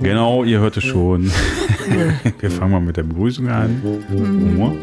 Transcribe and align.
Genau, 0.00 0.44
ihr 0.44 0.60
hört 0.60 0.76
es 0.76 0.84
schon. 0.84 1.24
Wir 2.38 2.50
fangen 2.52 2.70
mal 2.70 2.80
mit 2.80 2.96
der 2.96 3.02
Begrüßung 3.02 3.48
an. 3.48 3.82
Mhm. 4.08 4.78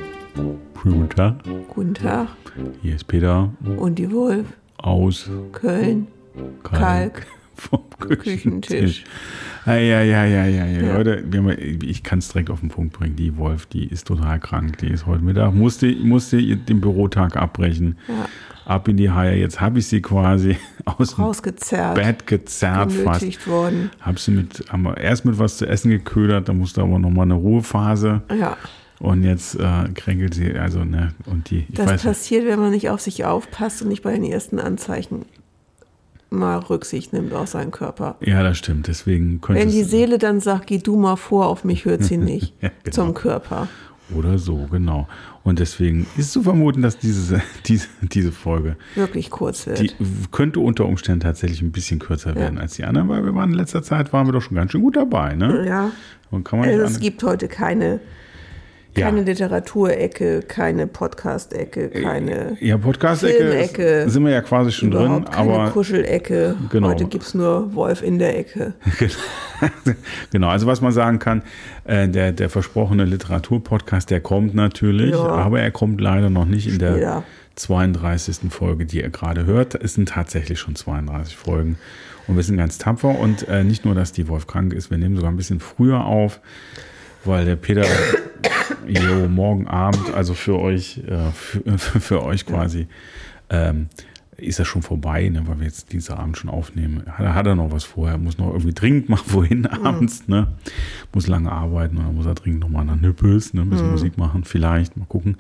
Guten 0.83 1.09
Tag. 1.09 1.36
Guten 1.73 1.93
Tag. 1.93 2.27
Hier 2.81 2.95
ist 2.95 3.07
Peter 3.07 3.54
Und 3.77 3.99
die 3.99 4.11
Wolf, 4.11 4.45
aus 4.77 5.29
Köln, 5.54 6.07
Kalk, 6.63 7.25
vom 7.55 7.81
Küchentisch. 7.99 8.70
Küchentisch. 8.70 9.03
Ja, 9.66 9.76
ja, 9.77 10.02
ja, 10.02 10.26
ja, 10.26 10.45
ja. 10.45 10.66
Ja. 10.66 10.98
Leute, 10.98 11.23
ich 11.84 12.03
kann 12.03 12.20
es 12.20 12.27
direkt 12.30 12.49
auf 12.52 12.59
den 12.59 12.70
Punkt 12.70 12.93
bringen. 12.93 13.16
Die 13.16 13.35
Wolf, 13.38 13.66
die 13.66 13.85
ist 13.88 14.07
total 14.07 14.40
krank. 14.40 14.77
Die 14.79 14.88
ist 14.90 15.05
heute 15.07 15.23
Mittag, 15.23 15.53
musste, 15.55 15.91
musste 15.95 16.38
den 16.55 16.81
Bürotag 16.81 17.35
abbrechen. 17.35 17.98
Ja, 18.07 18.27
Ab 18.66 18.88
in 18.88 18.98
die 18.98 19.12
Haie. 19.12 19.38
Jetzt 19.38 19.62
habe 19.62 19.77
ich 19.79 19.88
sie 19.88 20.02
quasi 20.02 20.57
aus 20.85 21.16
dem 21.16 21.23
rausgezerrt, 21.23 21.95
Bett 21.95 22.26
gezerrt 22.27 22.91
fast. 22.91 23.48
worden. 23.48 23.91
Hab 24.02 24.20
sie 24.20 24.31
mit, 24.31 24.65
haben 24.71 24.84
wir 24.84 24.98
erst 24.98 25.23
mit 25.26 25.38
was 25.38 25.57
zu 25.57 25.67
essen 25.67 25.91
geködert, 25.91 26.49
da 26.49 26.54
musste 26.54 26.81
aber 26.81 26.98
nochmal 26.98 27.26
eine 27.26 27.35
Ruhephase. 27.35 28.23
Ja, 28.35 28.57
Und 28.99 29.23
jetzt 29.23 29.55
äh, 29.59 29.90
kränkelt 29.93 30.34
sie, 30.34 30.54
also, 30.57 30.84
ne, 30.84 31.13
und 31.26 31.52
die, 31.52 31.67
das 31.70 31.85
weiß 31.85 31.91
nicht. 31.93 32.05
passiert, 32.05 32.45
wenn 32.48 32.59
man 32.59 32.71
nicht 32.71 32.90
auf 32.90 33.02
sich 33.02 33.23
aufpasst 33.23 33.84
und 33.84 33.90
nicht 33.90 34.02
bei 34.02 34.13
den 34.13 34.23
ersten 34.23 34.57
Anzeichen 34.59 35.26
mal 36.35 36.59
Rücksicht 36.59 37.13
nimmt 37.13 37.34
auf 37.34 37.49
seinen 37.49 37.71
Körper. 37.71 38.17
Ja, 38.21 38.43
das 38.43 38.57
stimmt. 38.57 38.88
Deswegen 38.88 39.41
Wenn 39.48 39.70
die 39.70 39.84
Seele 39.84 40.18
dann 40.18 40.40
sagt, 40.40 40.68
geh 40.68 40.77
du 40.77 40.96
mal 40.98 41.15
vor, 41.15 41.48
auf 41.48 41.63
mich 41.63 41.85
hört 41.85 42.04
sie 42.04 42.18
nicht. 42.18 42.54
Ja, 42.62 42.70
genau. 42.84 42.96
Zum 42.96 43.13
Körper. 43.13 43.68
Oder 44.15 44.37
so, 44.37 44.68
genau. 44.70 45.07
Und 45.43 45.57
deswegen 45.60 46.05
ist 46.15 46.32
zu 46.32 46.43
vermuten, 46.43 46.82
dass 46.84 46.98
diese, 46.99 47.41
diese, 47.65 47.87
diese 48.01 48.32
Folge, 48.32 48.76
Wirklich 48.93 49.32
kurz 49.32 49.65
wird. 49.65 49.79
die 49.79 49.91
könnte 50.32 50.60
unter 50.60 50.85
Umständen 50.85 51.21
tatsächlich 51.21 51.62
ein 51.62 51.71
bisschen 51.71 51.99
kürzer 51.99 52.35
werden 52.35 52.60
als 52.60 52.73
die 52.76 52.84
anderen, 52.84 53.10
weil 53.10 53.26
wir 53.26 53.34
waren 53.34 53.51
in 53.51 53.55
letzter 53.57 53.82
Zeit, 53.82 54.13
waren 54.13 54.27
wir 54.27 54.34
doch 54.34 54.41
schon 54.41 54.55
ganz 54.55 54.71
schön 54.71 54.82
gut 54.82 54.95
dabei, 54.95 55.34
ne? 55.35 55.65
ja, 55.67 55.91
Und 56.29 56.43
kann 56.43 56.60
man 56.60 56.70
also 56.70 56.84
es 56.84 56.99
gibt 56.99 57.23
heute 57.23 57.48
keine, 57.48 57.99
Ja. 58.98 59.07
keine 59.07 59.24
Literaturecke, 59.24 60.41
keine 60.43 60.88
Podcast-Ecke, 60.88 61.90
keine 61.90 62.57
ja, 62.62 62.77
Podcast-Ecke 62.77 64.09
sind 64.09 64.24
wir 64.24 64.31
ja 64.31 64.41
quasi 64.41 64.72
schon 64.72 64.91
drin, 64.91 65.25
keine 65.25 65.38
aber 65.38 65.72
Kuschelecke. 65.72 66.56
Genau. 66.69 66.88
Heute 66.88 67.06
gibt 67.06 67.25
es 67.25 67.34
nur 67.34 67.73
Wolf 67.75 68.01
in 68.01 68.19
der 68.19 68.40
Ecke. 68.40 68.73
genau, 70.31 70.47
also 70.47 70.66
was 70.68 70.79
man 70.79 70.94
sagen 70.94 71.19
kann, 71.19 71.41
äh, 71.84 72.07
der, 72.07 72.31
der 72.31 72.50
versprochene 72.50 73.03
Literaturpodcast, 73.03 74.09
der 74.09 74.22
kommt 74.22 74.56
natürlich, 74.56 75.12
Ja. 75.12 75.25
aber 75.25 75.59
er 75.59 75.72
kommt 75.72 76.00
leider 76.00 76.29
noch 76.29 76.46
nicht 76.46 76.68
in 76.68 76.79
der 76.79 76.94
Später. 76.94 77.23
32. 77.56 78.50
Folge, 78.51 78.85
die 78.85 79.01
ihr 79.01 79.09
gerade 79.09 79.46
hört. 79.46 79.75
Es 79.75 79.94
sind 79.94 80.09
tatsächlich 80.09 80.59
schon 80.59 80.75
32 80.75 81.35
Folgen 81.35 81.78
und 82.28 82.35
wir 82.35 82.44
sind 82.44 82.57
ganz 82.57 82.78
tapfer 82.78 83.18
und 83.19 83.47
äh, 83.47 83.63
nicht 83.63 83.85
nur, 83.85 83.96
dass 83.96 84.12
die 84.12 84.28
Wolf 84.28 84.47
krank 84.47 84.73
ist, 84.73 84.90
wir 84.90 84.97
nehmen 84.97 85.16
sogar 85.16 85.31
ein 85.31 85.38
bisschen 85.38 85.59
früher 85.59 86.06
auf, 86.06 86.40
weil 87.25 87.45
der 87.45 87.56
Peter 87.56 87.85
jo, 88.88 89.28
morgen 89.28 89.68
Abend, 89.68 90.13
also 90.13 90.34
für 90.34 90.59
euch, 90.59 91.00
äh, 91.07 91.31
für, 91.34 91.78
für 91.78 92.23
euch 92.23 92.45
quasi, 92.45 92.88
ähm, 93.50 93.88
ist 94.38 94.59
das 94.59 94.67
schon 94.67 94.81
vorbei, 94.81 95.29
ne, 95.29 95.44
weil 95.47 95.59
wir 95.59 95.66
jetzt 95.66 95.94
dieser 95.94 96.19
Abend 96.19 96.38
schon 96.38 96.50
aufnehmen. 96.50 97.03
Hat, 97.07 97.25
er- 97.25 97.35
hat 97.35 97.47
er 97.47 97.56
noch 97.56 97.72
was 97.72 97.85
vorher, 97.85 98.17
muss 98.17 98.38
noch 98.38 98.47
irgendwie 98.47 98.73
dringend 98.73 99.07
mal 99.07 99.19
wohin 99.28 99.66
abends, 99.66 100.28
ne? 100.28 100.47
Muss 101.13 101.28
lange 101.28 101.50
arbeiten 101.51 101.95
und 101.97 102.03
dann 102.06 102.16
muss 102.16 102.25
er 102.25 102.34
dringend 102.35 102.59
noch 102.59 102.67
mal 102.69 102.84
nach 102.84 102.97
Nippes, 102.97 103.53
ne? 103.53 103.62
Ein 103.62 103.69
bisschen 103.69 103.91
Musik 103.91 104.17
machen, 104.17 104.44
vielleicht, 104.44 104.97
mal 104.97 105.05
gucken. 105.05 105.38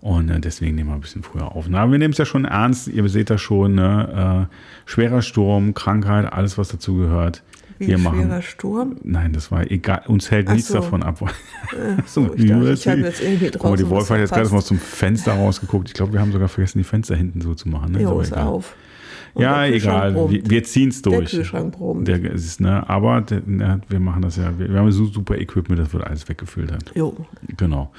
Und 0.00 0.30
äh, 0.30 0.40
deswegen 0.40 0.76
nehmen 0.76 0.88
wir 0.88 0.94
ein 0.94 1.00
bisschen 1.02 1.22
früher 1.22 1.52
auf. 1.54 1.66
Na, 1.68 1.90
wir 1.90 1.98
nehmen 1.98 2.12
es 2.12 2.18
ja 2.18 2.24
schon 2.24 2.46
ernst, 2.46 2.88
ihr 2.88 3.06
seht 3.10 3.28
das 3.28 3.42
schon, 3.42 3.74
ne? 3.74 4.48
Äh, 4.50 4.90
schwerer 4.90 5.20
Sturm, 5.20 5.74
Krankheit, 5.74 6.32
alles, 6.32 6.56
was 6.56 6.68
dazu 6.68 6.94
gehört. 6.96 7.42
Wie 7.82 7.88
wir 7.88 7.98
machen. 7.98 8.22
schwerer 8.22 8.42
Sturm. 8.42 8.96
Nein, 9.02 9.32
das 9.32 9.50
war 9.50 9.70
egal. 9.70 10.02
Uns 10.06 10.30
hält 10.30 10.48
Ach 10.48 10.54
nichts 10.54 10.68
so. 10.68 10.74
davon 10.74 11.02
ab. 11.02 11.18
so, 12.06 12.32
ich 12.34 12.46
dachte, 12.46 12.72
ich 12.72 12.88
habe 12.88 13.00
jetzt 13.00 13.20
irgendwie 13.22 13.44
mal, 13.44 13.50
die 13.50 13.58
draußen 13.58 13.90
Wolf 13.90 14.10
hat 14.10 14.18
jetzt 14.18 14.32
gerade 14.32 14.48
mal 14.50 14.62
zum 14.62 14.78
Fenster 14.78 15.32
rausgeguckt. 15.34 15.88
Ich 15.88 15.94
glaube, 15.94 16.12
wir 16.12 16.20
haben 16.20 16.32
sogar 16.32 16.48
vergessen, 16.48 16.78
die 16.78 16.84
Fenster 16.84 17.16
hinten 17.16 17.40
so 17.40 17.54
zu 17.54 17.68
machen. 17.68 17.92
Ne? 17.92 18.02
Jo, 18.02 18.20
ist 18.20 18.32
egal. 18.32 18.46
auf. 18.46 18.74
Und 19.34 19.42
Ja, 19.44 19.62
der 19.62 19.70
Kühlschrank 19.72 20.14
egal. 20.14 20.30
Wir, 20.30 20.50
wir 20.50 20.64
ziehen 20.64 20.90
es 20.90 21.00
Der 21.00 21.12
durch. 21.12 21.30
Kühlschrank 21.30 21.72
brummt. 21.74 22.06
Der 22.06 22.22
ist, 22.22 22.60
ne, 22.60 22.86
aber 22.88 23.22
der, 23.22 23.40
ne, 23.46 23.80
wir 23.88 23.98
machen 23.98 24.20
das 24.20 24.36
ja. 24.36 24.52
Wir, 24.58 24.70
wir 24.70 24.78
haben 24.78 24.92
so 24.92 25.06
super 25.06 25.38
Equipment, 25.38 25.80
das 25.80 25.90
wird 25.94 26.06
alles 26.06 26.28
weggefüllt. 26.28 26.70
Hat. 26.70 26.92
Jo, 26.94 27.16
Genau. 27.56 27.90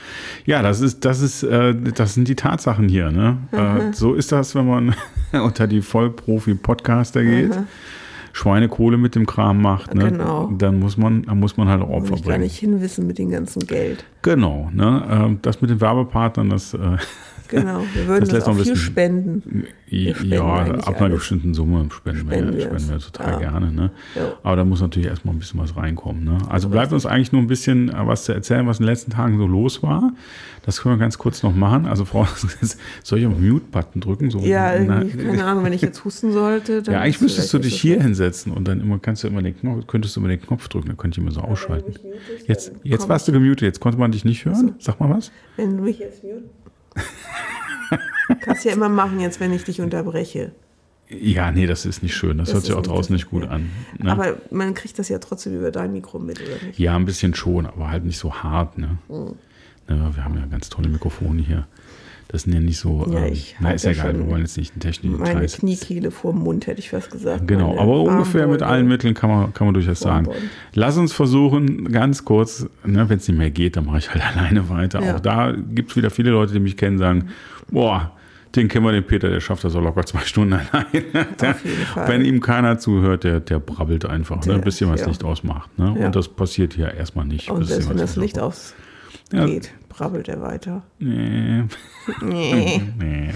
Ja, 0.45 0.61
das 0.61 0.79
ist, 0.81 1.03
das 1.05 1.21
ist, 1.21 1.41
äh, 1.41 1.73
das 1.73 2.13
sind 2.13 2.27
die 2.27 2.35
Tatsachen 2.35 2.87
hier. 2.87 3.09
Ne? 3.11 3.37
Mhm. 3.51 3.57
Äh, 3.57 3.93
so 3.93 4.13
ist 4.13 4.31
das, 4.31 4.53
wenn 4.53 4.67
man 4.67 4.95
unter 5.31 5.65
die 5.65 5.81
Vollprofi-Podcaster 5.81 7.23
geht. 7.23 7.51
Schweinekohle 8.33 8.97
mit 8.97 9.13
dem 9.15 9.25
Kram 9.27 9.61
macht, 9.61 9.93
ne? 9.93 10.11
Genau. 10.11 10.51
dann 10.57 10.79
muss 10.79 10.97
man, 10.97 11.21
dann 11.23 11.39
muss 11.39 11.55
man 11.55 11.69
halt 11.69 11.81
auch 11.83 11.87
muss 11.87 12.01
Opfer 12.03 12.15
ich 12.15 12.21
gar 12.23 12.31
bringen. 12.31 12.43
nicht 12.43 12.57
hinwissen 12.57 13.07
mit 13.07 13.19
dem 13.19 13.29
ganzen 13.29 13.65
Geld. 13.65 14.03
Genau, 14.23 14.69
ne? 14.73 15.07
ähm, 15.09 15.39
das 15.43 15.61
mit 15.61 15.69
den 15.69 15.79
Werbepartnern, 15.79 16.49
das, 16.49 16.73
äh, 16.73 16.97
Genau, 17.53 17.81
wir 17.93 18.07
würden 18.07 18.19
Das 18.21 18.29
das, 18.29 18.43
auch 18.45 18.49
ein 18.49 18.55
viel 18.55 18.73
bisschen- 18.73 18.75
spenden. 18.77 19.63
ja, 19.87 20.15
spenden 20.15 20.39
ab 20.39 20.87
einer 20.95 21.01
alles. 21.05 21.19
bestimmten 21.19 21.53
Summe 21.53 21.87
spenden, 21.91 22.29
wir, 22.29 22.37
Spenden 22.37 22.53
wir 22.55 22.61
spenden 22.61 22.89
wir 22.89 22.99
total 22.99 23.31
Ja. 23.33 23.49
gerne. 23.49 23.71
Ne? 23.71 23.91
Ja. 24.15 24.33
Aber 24.43 24.55
da 24.55 24.65
muss 24.65 24.81
natürlich 24.81 25.07
erstmal 25.09 25.33
ein 25.35 25.39
bisschen 25.39 25.59
was 25.59 25.75
reinkommen. 25.75 26.23
Ne? 26.23 26.37
Also 26.49 26.69
bleibt 26.69 26.91
uns 26.93 27.05
eigentlich 27.05 27.31
nur 27.31 27.41
ein 27.41 27.47
bisschen 27.47 27.89
äh, 27.89 27.93
was 28.07 28.25
zu 28.25 28.33
erzählen, 28.33 28.65
was 28.67 28.79
in 28.79 28.85
den 28.85 28.89
letzten 28.91 29.11
Tagen 29.11 29.37
so 29.37 29.45
los 29.47 29.83
war. 29.83 30.13
Das 30.65 30.81
können 30.81 30.95
wir 30.95 30.99
ganz 30.99 31.17
kurz 31.17 31.43
noch 31.43 31.53
machen. 31.53 31.85
Also 31.85 32.05
Frau, 32.05 32.25
soll 33.03 33.19
ich 33.19 33.25
auf 33.27 33.33
den 33.33 33.49
Mute-Button 33.49 33.99
drücken? 34.01 34.31
So, 34.31 34.39
Ja, 34.39 34.79
na- 34.79 35.03
keine 35.03 35.43
Ahnung, 35.45 35.63
wenn 35.65 35.73
ich 35.73 35.81
jetzt 35.81 36.03
husten 36.05 36.31
sollte. 36.31 36.81
Ja, 36.87 37.01
eigentlich 37.01 37.19
müsstest 37.21 37.53
du 37.53 37.59
dich 37.59 37.79
hier 37.81 38.01
hinsetzen 38.01 38.51
und 38.53 38.67
dann 38.67 38.79
immer 38.79 38.97
kannst 38.99 39.23
du 39.23 39.27
immer 39.27 39.41
den 39.41 39.57
Knopf, 39.59 39.87
könntest 39.87 40.15
du 40.15 40.21
immer 40.21 40.29
den 40.29 40.41
Knopf 40.41 40.67
drücken, 40.69 40.87
dann 40.87 40.97
könnte 40.97 41.19
ich 41.19 41.23
immer 41.25 41.33
so 41.33 41.41
ausschalten. 41.41 41.89
mich 41.91 42.01
mutest, 42.03 42.47
Jetzt, 42.47 42.71
jetzt 42.83 43.09
warst 43.09 43.27
du 43.27 43.31
gemutet, 43.33 43.61
jetzt 43.63 43.79
konnte 43.81 43.99
man 43.99 44.11
dich 44.11 44.23
nicht 44.25 44.45
hören. 44.45 44.75
Sag 44.79 44.99
mal 45.01 45.09
was. 45.09 45.31
Wenn 45.57 45.75
du 45.77 45.83
mich 45.83 45.99
jetzt 45.99 46.23
mute. 46.23 46.43
Kannst 48.41 48.65
ja 48.65 48.73
immer 48.73 48.89
machen, 48.89 49.19
jetzt, 49.19 49.39
wenn 49.39 49.53
ich 49.53 49.63
dich 49.63 49.81
unterbreche. 49.81 50.51
Ja, 51.09 51.51
nee, 51.51 51.67
das 51.67 51.85
ist 51.85 52.01
nicht 52.01 52.15
schön. 52.15 52.37
Das, 52.37 52.47
Das 52.47 52.55
hört 52.55 52.65
sich 52.65 52.73
auch 52.73 52.81
draußen 52.81 53.13
nicht 53.13 53.29
gut 53.29 53.45
an. 53.47 53.69
Ne? 53.99 54.11
Aber 54.11 54.37
man 54.51 54.73
kriegt 54.73 54.97
das 54.97 55.09
ja 55.09 55.19
trotzdem 55.19 55.55
über 55.55 55.69
dein 55.71 55.91
Mikro 55.91 56.19
mit, 56.19 56.41
oder 56.41 56.65
nicht? 56.65 56.79
Ja, 56.79 56.95
ein 56.95 57.05
bisschen 57.05 57.35
schon, 57.35 57.65
aber 57.65 57.89
halt 57.89 58.05
nicht 58.05 58.17
so 58.17 58.33
hart. 58.33 58.77
Ne? 58.77 58.97
Hm. 59.09 59.35
Ne, 59.89 60.11
wir 60.15 60.23
haben 60.23 60.37
ja 60.37 60.45
ganz 60.45 60.69
tolle 60.69 60.87
Mikrofone 60.87 61.41
hier. 61.41 61.67
Das 62.33 62.41
sind 62.41 62.53
ja 62.53 62.59
nicht 62.59 62.79
so. 62.79 63.07
Ja, 63.11 63.27
ähm, 63.27 63.37
na, 63.59 63.71
ist 63.73 63.85
ja 63.85 63.91
egal, 63.91 64.17
wir 64.17 64.27
wollen 64.27 64.41
jetzt 64.41 64.57
nicht 64.57 64.73
einen 64.73 64.79
technischen 64.81 65.19
Meine 65.19 65.41
Kreis. 65.41 65.57
Kniekehle 65.59 66.09
vor 66.09 66.33
dem 66.33 66.41
Mund, 66.41 66.65
hätte 66.65 66.79
ich 66.79 66.89
fast 66.89 67.11
gesagt. 67.11 67.47
Genau, 67.47 67.69
Meine 67.69 67.81
aber 67.81 68.01
ungefähr 68.01 68.47
mit 68.47 68.63
allen 68.63 68.87
Mitteln 68.87 69.13
kann 69.13 69.29
man, 69.29 69.53
kann 69.53 69.67
man 69.67 69.75
durchaus 69.75 69.99
sagen. 69.99 70.27
Lass 70.73 70.97
uns 70.97 71.13
versuchen, 71.13 71.91
ganz 71.91 72.25
kurz, 72.25 72.65
ne, 72.83 73.07
wenn 73.07 73.17
es 73.19 73.27
nicht 73.27 73.37
mehr 73.37 73.51
geht, 73.51 73.77
dann 73.77 73.85
mache 73.85 73.99
ich 73.99 74.11
halt 74.11 74.23
alleine 74.35 74.67
weiter. 74.67 74.99
Ja. 75.03 75.15
Auch 75.15 75.19
da 75.19 75.51
gibt 75.51 75.91
es 75.91 75.95
wieder 75.95 76.09
viele 76.09 76.31
Leute, 76.31 76.53
die 76.53 76.59
mich 76.59 76.75
kennen, 76.75 76.97
sagen, 76.97 77.29
boah, 77.69 78.13
den 78.55 78.67
kennen 78.67 78.83
wir, 78.83 78.91
den 78.93 79.03
Peter, 79.03 79.29
der 79.29 79.39
schafft 79.39 79.63
das 79.63 79.73
so 79.73 79.79
locker 79.79 80.03
zwei 80.03 80.19
Stunden 80.25 80.53
alleine. 80.53 81.27
Der, 81.39 81.55
wenn 82.07 82.25
ihm 82.25 82.41
keiner 82.41 82.79
zuhört, 82.79 83.25
der, 83.25 83.41
der 83.41 83.59
brabbelt 83.59 84.05
einfach, 84.05 84.37
ne, 84.45 84.53
Der- 84.53 84.57
bis 84.59 84.79
jemand 84.79 84.97
das 84.97 85.05
ja. 85.05 85.09
Licht 85.11 85.23
ausmacht. 85.23 85.69
Ne? 85.77 85.95
Ja. 85.99 86.07
Und 86.07 86.15
das 86.15 86.29
passiert 86.29 86.73
hier 86.73 86.91
erstmal 86.95 87.25
nicht. 87.25 87.51
Und 87.51 87.63
selbst 87.65 87.89
wenn 87.91 87.97
das 87.97 88.15
Licht 88.15 88.39
ausmacht. 88.39 88.73
ausgeht, 89.33 89.71
brabbelt 89.93 90.27
er 90.27 90.41
weiter. 90.41 90.83
Nee, 90.99 91.63
Nee. 92.21 92.81
nee. 92.99 93.29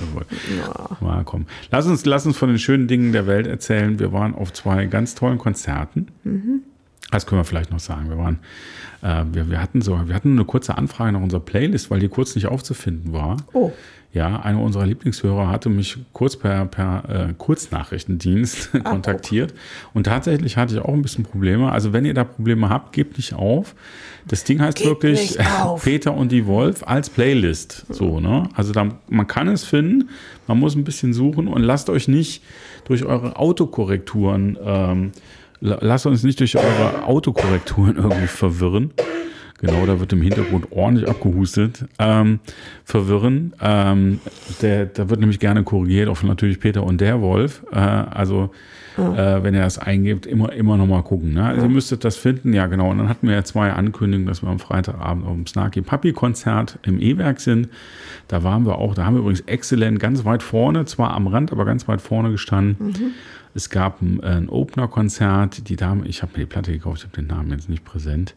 Ja. 0.57 0.97
Mal 0.99 1.23
komm. 1.23 1.45
Lass 1.71 1.85
uns, 1.87 2.05
lass 2.05 2.25
uns 2.25 2.37
von 2.37 2.49
den 2.49 2.59
schönen 2.59 2.87
Dingen 2.87 3.11
der 3.13 3.27
Welt 3.27 3.47
erzählen. 3.47 3.99
Wir 3.99 4.11
waren 4.11 4.35
auf 4.35 4.51
zwei 4.53 4.85
ganz 4.87 5.15
tollen 5.15 5.37
Konzerten. 5.37 6.07
Das 7.11 7.25
können 7.25 7.39
wir 7.39 7.45
vielleicht 7.45 7.71
noch 7.71 7.79
sagen. 7.79 8.09
Wir 8.09 8.17
waren, 8.17 8.39
äh, 9.01 9.23
wir, 9.31 9.49
wir 9.49 9.61
hatten 9.61 9.81
so, 9.81 9.97
wir 10.07 10.13
hatten 10.15 10.33
eine 10.33 10.45
kurze 10.45 10.77
Anfrage 10.77 11.13
nach 11.13 11.21
unserer 11.21 11.39
Playlist, 11.39 11.89
weil 11.89 11.99
die 11.99 12.09
kurz 12.09 12.35
nicht 12.35 12.47
aufzufinden 12.47 13.13
war. 13.13 13.37
Oh, 13.53 13.71
Ja, 14.13 14.41
einer 14.41 14.59
unserer 14.61 14.85
Lieblingshörer 14.85 15.47
hatte 15.49 15.69
mich 15.69 15.97
kurz 16.11 16.35
per, 16.35 16.65
per 16.65 17.03
äh, 17.29 17.33
Kurznachrichtendienst 17.37 18.71
kontaktiert. 18.83 19.53
Und 19.93 20.05
tatsächlich 20.05 20.57
hatte 20.57 20.73
ich 20.75 20.81
auch 20.81 20.93
ein 20.93 21.01
bisschen 21.01 21.23
Probleme. 21.23 21.71
Also 21.71 21.93
wenn 21.93 22.03
ihr 22.03 22.13
da 22.13 22.23
Probleme 22.23 22.69
habt, 22.69 22.93
gebt 22.93 23.17
nicht 23.17 23.33
auf. 23.33 23.75
Das 24.27 24.43
Ding 24.43 24.59
heißt 24.59 24.77
Gebt 24.77 25.03
wirklich. 25.03 25.37
Peter 25.83 26.13
und 26.13 26.31
die 26.31 26.45
Wolf 26.45 26.83
als 26.85 27.09
Playlist. 27.09 27.85
So, 27.89 28.19
ne? 28.19 28.49
Also 28.53 28.73
da, 28.73 28.89
man 29.07 29.27
kann 29.27 29.47
es 29.47 29.63
finden, 29.63 30.09
man 30.47 30.59
muss 30.59 30.75
ein 30.75 30.83
bisschen 30.83 31.13
suchen 31.13 31.47
und 31.47 31.61
lasst 31.61 31.89
euch 31.89 32.07
nicht 32.07 32.43
durch 32.85 33.05
eure 33.05 33.37
Autokorrekturen, 33.37 34.57
ähm, 34.61 35.11
lasst 35.59 36.05
uns 36.05 36.23
nicht 36.23 36.39
durch 36.39 36.57
eure 36.57 37.05
Autokorrekturen 37.05 37.97
irgendwie 37.97 38.27
verwirren. 38.27 38.91
Genau, 39.59 39.87
da 39.87 39.99
wird 39.99 40.13
im 40.13 40.21
Hintergrund 40.21 40.71
ordentlich 40.71 41.09
abgehustet. 41.09 41.85
Ähm, 41.97 42.39
verwirren. 42.83 43.53
Ähm, 43.59 44.19
der, 44.61 44.85
da 44.85 45.09
wird 45.09 45.19
nämlich 45.19 45.39
gerne 45.39 45.63
korrigiert 45.63 46.09
auf 46.09 46.21
natürlich 46.23 46.59
Peter 46.59 46.83
und 46.83 47.01
der 47.01 47.21
Wolf. 47.21 47.63
Äh, 47.71 47.77
also 47.77 48.51
äh, 48.97 49.43
wenn 49.43 49.53
ihr 49.53 49.61
das 49.61 49.79
eingebt, 49.79 50.25
immer, 50.25 50.51
immer 50.53 50.77
nochmal 50.77 51.03
gucken. 51.03 51.33
Ne? 51.33 51.43
Also 51.43 51.63
ihr 51.63 51.69
müsstet 51.69 52.03
das 52.03 52.17
finden. 52.17 52.53
Ja, 52.53 52.67
genau. 52.67 52.89
Und 52.91 52.99
dann 52.99 53.09
hatten 53.09 53.27
wir 53.27 53.35
ja 53.35 53.43
zwei 53.43 53.71
Ankündigungen, 53.71 54.27
dass 54.27 54.43
wir 54.43 54.49
am 54.49 54.59
Freitagabend 54.59 55.25
auf 55.25 55.33
dem 55.33 55.47
Snarky 55.47 55.81
Puppy 55.81 56.13
Konzert 56.13 56.77
im 56.83 56.99
E-Werk 56.99 57.39
sind. 57.39 57.69
Da 58.27 58.43
waren 58.43 58.65
wir 58.65 58.77
auch, 58.77 58.93
da 58.93 59.05
haben 59.05 59.15
wir 59.15 59.21
übrigens 59.21 59.41
exzellent 59.41 59.99
ganz 59.99 60.25
weit 60.25 60.43
vorne, 60.43 60.85
zwar 60.85 61.13
am 61.13 61.27
Rand, 61.27 61.51
aber 61.51 61.65
ganz 61.65 61.87
weit 61.87 62.01
vorne 62.01 62.31
gestanden. 62.31 63.13
Es 63.53 63.69
gab 63.69 64.01
ein, 64.01 64.23
ein 64.23 64.49
Opener-Konzert. 64.49 65.67
Die 65.69 65.75
Dame, 65.75 66.07
ich 66.07 66.21
habe 66.21 66.33
mir 66.33 66.39
die 66.39 66.45
Platte 66.45 66.71
gekauft, 66.71 66.99
ich 66.99 67.03
habe 67.05 67.15
den 67.15 67.27
Namen 67.27 67.51
jetzt 67.51 67.69
nicht 67.69 67.83
präsent. 67.85 68.35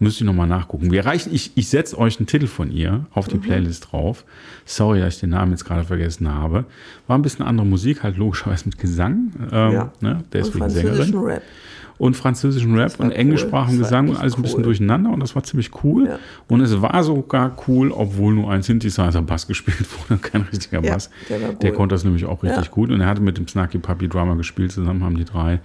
Müsste 0.00 0.22
ich 0.22 0.26
nochmal 0.26 0.46
nachgucken. 0.46 0.92
Wir 0.92 1.04
reichen, 1.04 1.34
ich, 1.34 1.52
ich 1.56 1.68
setze 1.68 1.98
euch 1.98 2.18
einen 2.20 2.26
Titel 2.28 2.46
von 2.46 2.70
ihr 2.70 3.06
auf 3.12 3.26
die 3.26 3.38
Playlist 3.38 3.90
drauf. 3.90 4.24
Sorry, 4.64 5.00
dass 5.00 5.14
ich 5.14 5.20
den 5.20 5.30
Namen 5.30 5.50
jetzt 5.52 5.64
gerade 5.64 5.82
vergessen 5.82 6.32
habe. 6.32 6.66
War 7.08 7.18
ein 7.18 7.22
bisschen 7.22 7.44
andere 7.44 7.66
Musik, 7.66 8.04
halt 8.04 8.16
logischerweise 8.16 8.66
mit 8.66 8.78
Gesang. 8.78 9.32
Ähm, 9.50 9.72
Ja. 9.72 9.92
ne? 10.00 10.22
Deswegen 10.32 10.70
Sängerin 10.70 11.16
Rap. 11.16 11.42
Und 11.98 12.14
französischen 12.16 12.74
Rap 12.76 12.98
und 12.98 13.10
englischsprachigen 13.10 13.78
cool. 13.78 13.82
War 13.82 13.88
Gesang 13.88 14.08
und 14.08 14.16
alles 14.16 14.36
ein 14.36 14.42
bisschen 14.42 14.58
cool. 14.58 14.64
durcheinander 14.64 15.10
und 15.10 15.20
das 15.20 15.34
war 15.34 15.42
ziemlich 15.42 15.70
cool. 15.82 16.06
Ja. 16.06 16.18
Und 16.48 16.60
es 16.60 16.80
war 16.80 17.02
sogar 17.02 17.56
cool, 17.66 17.90
obwohl 17.90 18.34
nur 18.34 18.50
ein 18.50 18.62
Synthesizer-Bass 18.62 19.46
gespielt 19.48 19.86
wurde, 20.08 20.20
kein 20.20 20.42
richtiger 20.42 20.82
Ja, 20.82 20.92
Bass. 20.94 21.10
der 21.28 21.38
Der 21.38 21.70
cool. 21.70 21.76
konnte 21.76 21.94
das 21.94 22.04
nämlich 22.04 22.24
auch 22.26 22.42
richtig 22.42 22.64
Ja. 22.66 22.70
gut 22.70 22.90
und 22.90 23.00
er 23.00 23.06
hatte 23.08 23.20
mit 23.20 23.36
dem 23.36 23.48
Snarky 23.48 23.78
Puppy 23.78 24.08
Drummer 24.08 24.36
gespielt, 24.36 24.72
zusammen 24.72 25.02
haben 25.04 25.16
die 25.16 25.24
drei 25.24 25.60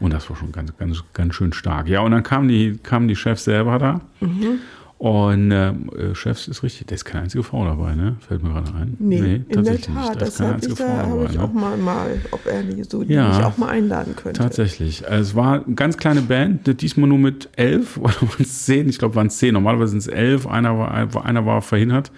und 0.00 0.12
das 0.12 0.28
war 0.30 0.36
schon 0.36 0.52
ganz, 0.52 0.76
ganz, 0.76 1.04
ganz 1.12 1.34
schön 1.34 1.52
stark. 1.52 1.88
Ja, 1.88 2.00
und 2.00 2.12
dann 2.12 2.22
kamen 2.22 2.48
die, 2.48 2.78
kamen 2.82 3.06
die 3.08 3.16
Chefs 3.16 3.44
selber 3.44 3.78
da. 3.78 4.00
Mhm. 4.20 4.60
Und 5.04 5.50
ähm, 5.50 5.90
äh, 5.98 6.14
Chefs 6.14 6.48
ist 6.48 6.62
richtig, 6.62 6.86
da 6.86 6.94
ist 6.94 7.04
keine 7.04 7.24
einzige 7.24 7.44
Frau 7.44 7.62
dabei, 7.66 7.94
ne? 7.94 8.16
Fällt 8.26 8.42
mir 8.42 8.48
gerade 8.54 8.72
ein. 8.74 8.96
Nee, 8.98 9.16
in 9.18 9.44
der 9.48 9.56
tatsächlich 9.56 9.88
nicht. 9.90 10.06
Tat. 10.08 10.22
Da 10.22 10.24
ist 10.24 10.38
keine 10.38 10.54
einzige 10.54 10.72
ich, 10.72 10.78
Frau 10.78 10.86
da 10.86 11.02
dabei. 11.02 11.24
ich 11.24 11.34
ne? 11.34 11.42
auch 11.42 11.52
mal, 11.52 11.76
mal, 11.76 12.20
ob 12.30 12.46
er 12.46 12.62
die 12.62 12.82
so 12.84 13.04
die 13.04 13.12
Ja. 13.12 13.28
mich 13.28 13.44
auch 13.44 13.58
mal 13.58 13.68
einladen 13.68 14.16
könnte. 14.16 14.40
Tatsächlich. 14.40 15.06
Also 15.06 15.20
Es 15.32 15.34
war 15.36 15.62
eine 15.62 15.74
ganz 15.74 15.98
kleine 15.98 16.22
Band, 16.22 16.80
diesmal 16.80 17.06
nur 17.06 17.18
mit 17.18 17.50
elf 17.56 17.96
oder 17.98 18.14
waren 18.14 18.30
es 18.40 18.64
zehn? 18.64 18.88
Ich 18.88 18.98
glaube, 18.98 19.14
waren 19.14 19.26
es 19.26 19.36
zehn. 19.36 19.52
Normalerweise 19.52 19.90
sind 19.90 19.98
es 19.98 20.06
elf, 20.06 20.46
einer 20.46 20.78
war, 20.78 21.22
einer 21.26 21.44
war 21.44 21.60
verhindert. 21.60 22.10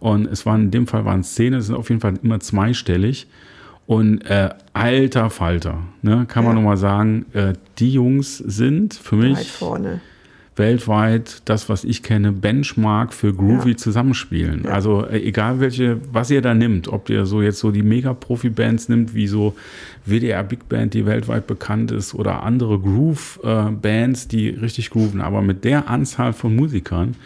Und 0.00 0.24
es 0.26 0.46
waren 0.46 0.62
in 0.62 0.70
dem 0.70 0.86
Fall 0.86 1.04
waren 1.04 1.20
es 1.20 1.34
zehn, 1.34 1.52
es 1.52 1.66
sind 1.66 1.74
auf 1.74 1.90
jeden 1.90 2.00
Fall 2.00 2.14
immer 2.22 2.40
zweistellig. 2.40 3.26
Und 3.84 4.22
äh, 4.22 4.48
alter 4.72 5.28
Falter, 5.28 5.80
ne, 6.00 6.24
kann 6.26 6.44
man 6.44 6.56
Ja. 6.56 6.62
nur 6.62 6.70
mal 6.70 6.76
sagen, 6.78 7.26
äh, 7.34 7.52
die 7.78 7.92
Jungs 7.92 8.38
sind 8.38 8.94
für 8.94 9.18
Weit 9.18 9.28
mich 9.36 9.52
vorne. 9.52 10.00
Weltweit 10.56 11.42
das, 11.46 11.68
was 11.68 11.82
ich 11.84 12.02
kenne, 12.02 12.30
Benchmark 12.32 13.12
für 13.12 13.34
Groovy 13.34 13.70
Ja. 13.72 13.76
Zusammenspielen. 13.76 14.64
Ja. 14.64 14.70
Also 14.70 15.04
äh, 15.04 15.18
egal 15.20 15.58
welche, 15.60 15.98
was 16.12 16.30
ihr 16.30 16.42
da 16.42 16.54
nimmt, 16.54 16.88
ob 16.88 17.10
ihr 17.10 17.26
so 17.26 17.42
jetzt 17.42 17.58
so 17.58 17.70
die 17.72 17.82
Mega-Profi-Bands 17.82 18.88
nimmt, 18.88 19.14
wie 19.14 19.26
so 19.26 19.54
WDR 20.06 20.44
Big 20.44 20.68
Band, 20.68 20.94
die 20.94 21.06
weltweit 21.06 21.46
bekannt 21.46 21.90
ist, 21.90 22.14
oder 22.14 22.42
andere 22.44 22.78
Groove-Bands, 22.78 24.28
die 24.28 24.48
richtig 24.50 24.90
grooven, 24.90 25.20
aber 25.20 25.42
mit 25.42 25.64
der 25.64 25.88
Anzahl 25.88 26.32
von 26.32 26.54
Musikern 26.54 27.16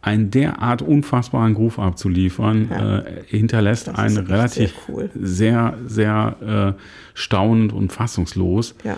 einen 0.00 0.30
derart 0.32 0.82
unfassbaren 0.82 1.54
Groove 1.54 1.78
abzuliefern, 1.78 2.68
Ja. 2.70 2.98
äh, 3.00 3.04
hinterlässt 3.26 3.86
Das 3.86 3.94
einen 3.96 4.16
relativ 4.26 4.70
sehr 4.70 4.70
cool. 4.88 5.10
sehr, 5.14 5.74
sehr 5.86 6.74
äh, 6.76 6.80
staunend 7.14 7.72
und 7.72 7.92
fassungslos 7.92 8.74
Ja. 8.82 8.96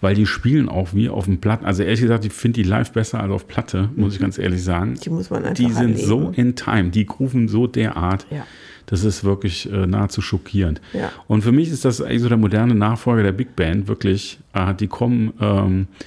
Weil 0.00 0.14
die 0.14 0.26
spielen 0.26 0.68
auch 0.68 0.88
wie 0.94 1.08
auf 1.08 1.24
dem 1.26 1.38
Platten. 1.40 1.64
Also 1.64 1.82
ehrlich 1.82 2.00
gesagt, 2.00 2.24
ich 2.24 2.32
finde 2.32 2.62
die 2.62 2.68
live 2.68 2.92
besser 2.92 3.20
als 3.20 3.30
auf 3.30 3.46
Platte, 3.48 3.90
muss 3.96 4.14
ich 4.14 4.20
ganz 4.20 4.38
ehrlich 4.38 4.62
sagen. 4.62 4.94
Die 5.04 5.10
muss 5.10 5.30
man 5.30 5.44
einfach 5.44 5.54
Die 5.54 5.70
sind 5.72 5.92
erleben. 5.92 6.06
so 6.08 6.32
in 6.34 6.56
time, 6.56 6.90
die 6.90 7.06
grooven 7.06 7.48
so 7.48 7.66
derart. 7.66 8.26
Ja. 8.30 8.46
Das 8.86 9.04
ist 9.04 9.22
wirklich 9.22 9.70
äh, 9.72 9.86
nahezu 9.86 10.20
schockierend. 10.20 10.80
Ja. 10.94 11.12
Und 11.28 11.42
für 11.42 11.52
mich 11.52 11.70
ist 11.70 11.84
das 11.84 12.00
eigentlich 12.00 12.22
so 12.22 12.28
der 12.28 12.38
moderne 12.38 12.74
Nachfolger 12.74 13.22
der 13.22 13.32
Big 13.32 13.54
Band, 13.54 13.86
wirklich. 13.86 14.38
Äh, 14.52 14.74
die 14.74 14.88
kommen, 14.88 15.32
ähm, 15.40 15.86
äh, 15.92 16.04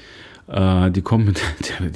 die 0.48 1.01
kommen 1.01 1.25
mit, 1.25 1.42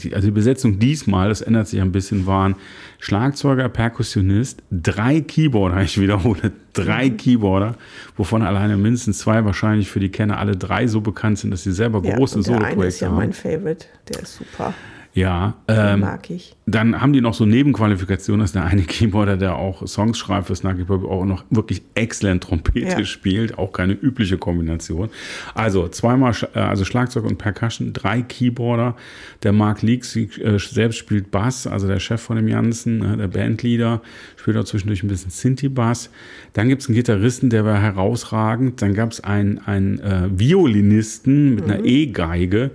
die, 0.03 0.15
also 0.15 0.27
die 0.27 0.31
Besetzung 0.31 0.79
diesmal, 0.79 1.29
das 1.29 1.41
ändert 1.41 1.67
sich 1.67 1.81
ein 1.81 1.91
bisschen, 1.91 2.25
waren 2.25 2.55
Schlagzeuger, 2.99 3.69
Perkussionist, 3.69 4.63
drei 4.71 5.21
Keyboarder, 5.21 5.81
ich 5.83 5.99
wiederhole, 5.99 6.51
drei 6.73 7.09
Mhm. 7.09 7.17
Keyboarder, 7.17 7.75
wovon 8.15 8.41
alleine 8.43 8.77
mindestens 8.77 9.19
zwei 9.19 9.43
wahrscheinlich 9.45 9.89
für 9.89 9.99
die 9.99 10.09
Kenner 10.09 10.37
alle 10.39 10.55
drei 10.55 10.87
so 10.87 11.01
bekannt 11.01 11.39
sind, 11.39 11.51
dass 11.51 11.63
sie 11.63 11.71
selber 11.71 12.01
Ja, 12.03 12.15
große 12.15 12.37
und 12.37 12.47
der 12.47 12.55
eine 12.55 12.63
ist 12.87 12.99
Solo-Projekte 12.99 13.05
ja 13.05 13.11
haben. 13.11 13.17
mein 13.17 13.33
Favorite. 13.33 13.85
Der 14.09 14.21
ist 14.21 14.35
super. 14.37 14.73
Ja, 15.13 15.55
ähm, 15.67 16.01
mag 16.01 16.29
ich. 16.29 16.55
dann 16.67 17.01
haben 17.01 17.11
die 17.11 17.21
noch 17.21 17.33
so 17.33 17.45
Nebenqualifikationen, 17.45 18.41
dass 18.41 18.51
der 18.51 18.65
eine 18.65 18.81
Keyboarder, 18.83 19.35
der 19.37 19.55
auch 19.55 19.87
Songs 19.87 20.17
schreibt 20.19 20.47
für 20.47 20.55
Snarky 20.55 20.83
Puppy, 20.83 21.07
auch 21.07 21.25
noch 21.25 21.43
wirklich 21.49 21.81
exzellent 21.95 22.43
Trompete 22.43 22.99
Ja. 22.99 23.03
spielt, 23.05 23.57
auch 23.57 23.71
keine 23.73 23.93
übliche 23.93 24.37
Kombination. 24.37 25.09
Also 25.55 25.87
zweimal, 25.87 26.35
äh, 26.53 26.59
also 26.59 26.85
Schlagzeug 26.85 27.25
und 27.25 27.37
Percussion, 27.37 27.93
drei 27.93 28.21
Keyboarder. 28.21 28.95
Der 29.41 29.53
Mark 29.53 29.81
Leaks 29.81 30.15
äh, 30.15 30.27
selbst 30.59 30.97
spielt 30.97 31.31
Bass, 31.31 31.65
also 31.65 31.87
der 31.87 31.99
Chef 31.99 32.21
von 32.21 32.35
dem 32.35 32.47
Jansen, 32.47 33.01
äh, 33.13 33.17
der 33.17 33.27
Bandleader, 33.27 34.01
spielt 34.35 34.57
auch 34.57 34.65
zwischendurch 34.65 35.01
ein 35.03 35.07
bisschen 35.07 35.31
Synthi-Bass. 35.31 36.11
Dann 36.53 36.69
gibt 36.69 36.83
es 36.83 36.89
einen 36.89 36.95
Gitarristen, 36.95 37.49
der 37.49 37.65
war 37.65 37.79
herausragend. 37.81 38.81
Dann 38.83 38.93
gab 38.93 39.11
es 39.11 39.23
einen, 39.23 39.57
einen 39.59 39.99
äh, 39.99 40.29
Violinisten 40.31 41.55
mit 41.55 41.65
Mhm. 41.65 41.71
einer 41.71 41.85
E-Geige. 41.85 42.71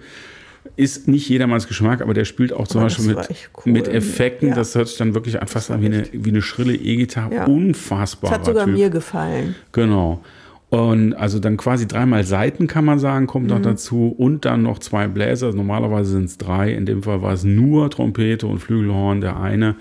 Ist 0.77 1.09
nicht 1.09 1.29
jedermanns 1.29 1.67
Geschmack, 1.69 2.01
aber 2.01 2.15
der 2.15 2.25
spielt 2.25 2.53
auch 2.53 2.67
zum 2.69 2.81
Aber 2.81 2.87
Beispiel 2.87 3.07
mit, 3.09 3.19
cool. 3.67 3.73
mit 3.73 3.89
Effekten. 3.89 4.51
Ja. 4.51 4.55
Das 4.55 4.75
hört 4.75 4.89
sich 4.89 4.97
dann 4.97 5.13
wirklich 5.15 5.41
an 5.41 5.49
fast 5.49 5.71
an 5.71 5.83
wie 5.83 5.87
eine, 5.87 6.05
wie 6.13 6.31
eine 6.31 6.41
schrille 6.41 6.75
E-Gitarre. 6.75 7.35
Ja. 7.35 7.45
Unfassbar. 7.47 8.31
Das 8.31 8.39
hat 8.41 8.47
sogar 8.47 8.67
mir 8.67 8.89
gefallen. 8.89 9.55
Genau. 9.73 10.23
Und 10.71 11.13
also 11.13 11.39
dann 11.39 11.59
quasi 11.59 11.87
dreimal 11.87 12.25
Seiten, 12.25 12.67
kann 12.67 12.87
man 12.87 12.99
sagen, 12.99 13.27
kommt 13.27 13.49
Mhm. 13.49 13.51
noch 13.53 13.61
dazu. 13.63 14.15
Und 14.17 14.47
dann 14.47 14.63
noch 14.63 14.79
zwei 14.79 15.07
Bläser. 15.09 15.53
Normalerweise 15.53 16.13
sind 16.13 16.25
es 16.25 16.39
drei. 16.39 16.73
In 16.73 16.87
dem 16.87 17.03
Fall 17.03 17.21
war 17.21 17.35
es 17.35 17.45
nur 17.45 17.91
Trompete 17.91 18.47
und 18.47 18.59
Flügelhorn, 18.61 19.21
der 19.21 19.39
eine. 19.39 19.75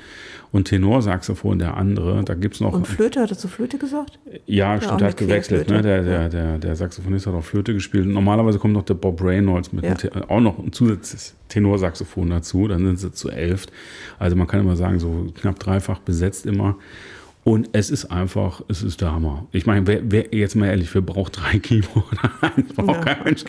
Und 0.52 0.66
Tenorsaxophon, 0.66 1.60
der 1.60 1.78
andere. 1.78 2.24
Da 2.26 2.34
gibt 2.34 2.56
es 2.56 2.62
noch. 2.62 2.74
Und 2.74 2.86
Flöte, 2.86 3.22
hattest 3.22 3.42
du 3.44 3.48
Flöte 3.48 3.78
gesagt? 3.78 4.20
Ja, 4.46 4.76
auch 4.76 4.82
stimmt, 4.82 5.00
der 5.00 5.08
hat 5.08 5.18
gewechselt. 5.18 5.70
Ne? 5.70 5.82
Der, 5.82 6.04
der, 6.04 6.28
der, 6.30 6.58
der 6.58 6.76
Saxophonist 6.76 7.26
hat 7.26 7.34
auch 7.34 7.44
Flöte 7.44 7.74
gespielt. 7.74 8.06
Normalerweise 8.06 8.60
kommt 8.60 8.74
noch 8.74 8.84
der 8.84 8.96
Bob 8.96 9.24
Reynolds 9.24 9.72
mit 9.72 9.86
Ja. 9.86 9.96
auch 10.28 10.42
noch 10.42 10.60
ein 10.60 10.74
zusätzliches 10.74 11.36
Tenorsaxophon 11.48 12.30
dazu. 12.30 12.68
Dann 12.68 12.84
sind 12.86 13.00
sie 13.00 13.12
zu 13.14 13.30
elf. 13.30 13.68
Also 14.20 14.36
man 14.36 14.48
kann 14.48 14.60
immer 14.60 14.76
sagen, 14.76 15.00
so 15.00 15.28
knapp 15.40 15.58
dreifach 15.60 16.00
besetzt 16.00 16.46
immer. 16.46 16.76
Und 17.44 17.70
es 17.74 17.90
ist 17.90 18.06
einfach, 18.06 18.62
es 18.68 18.84
ist 18.84 19.02
der 19.02 19.12
Hammer. 19.14 19.48
Ich 19.52 19.66
meine, 19.66 19.88
wer, 19.88 20.00
wer, 20.04 20.26
jetzt 20.32 20.56
mal 20.56 20.68
ehrlich, 20.68 20.94
wer 20.94 21.02
braucht 21.02 21.42
drei 21.42 21.58
Keyboarder? 21.60 22.30
Eins 22.42 22.72
braucht 22.74 22.98
Ja. 23.08 23.16
kein 23.16 23.24
Mensch. 23.24 23.44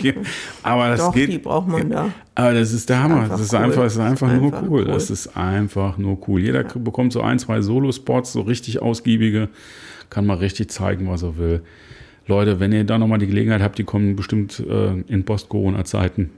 Aber 0.63 0.89
das 0.89 1.01
Doch, 1.01 1.13
geht. 1.13 1.31
die 1.31 1.37
braucht 1.39 1.69
man 1.69 1.91
da. 1.91 2.09
Aber 2.35 2.55
das 2.55 2.73
ist 2.73 2.89
der 2.89 3.03
Hammer. 3.03 3.29
das 3.29 3.43
ist 3.43 3.53
cool. 3.53 3.59
einfach, 3.61 3.85
es 3.85 3.93
ist 3.95 3.99
einfach 4.01 4.29
Das 4.29 4.35
ist 4.37 4.41
nur 4.43 4.53
einfach 4.55 4.71
cool. 4.71 4.83
cool. 4.89 4.91
Es 4.97 5.11
ist 5.11 5.37
einfach 5.37 5.99
nur 5.99 6.19
cool. 6.27 6.41
Jeder 6.41 6.65
bekommt 6.65 7.13
so 7.13 7.21
ein, 7.21 7.39
zwei 7.39 7.61
Solo-Spots, 7.61 8.33
so 8.33 8.41
richtig 8.41 8.81
ausgiebige, 8.81 9.51
kann 10.09 10.25
mal 10.25 10.39
richtig 10.39 10.71
zeigen, 10.71 11.11
was 11.11 11.23
er 11.23 11.37
will. 11.37 11.61
Leute, 12.27 12.61
wenn 12.61 12.73
ihr 12.73 12.85
da 12.85 12.97
nochmal 12.97 13.19
die 13.19 13.27
Gelegenheit 13.27 13.61
habt, 13.61 13.77
die 13.79 13.85
kommen 13.85 14.17
bestimmt 14.17 14.59
äh, 14.61 15.01
in 15.07 15.25
Post-Corona-Zeiten. 15.25 16.31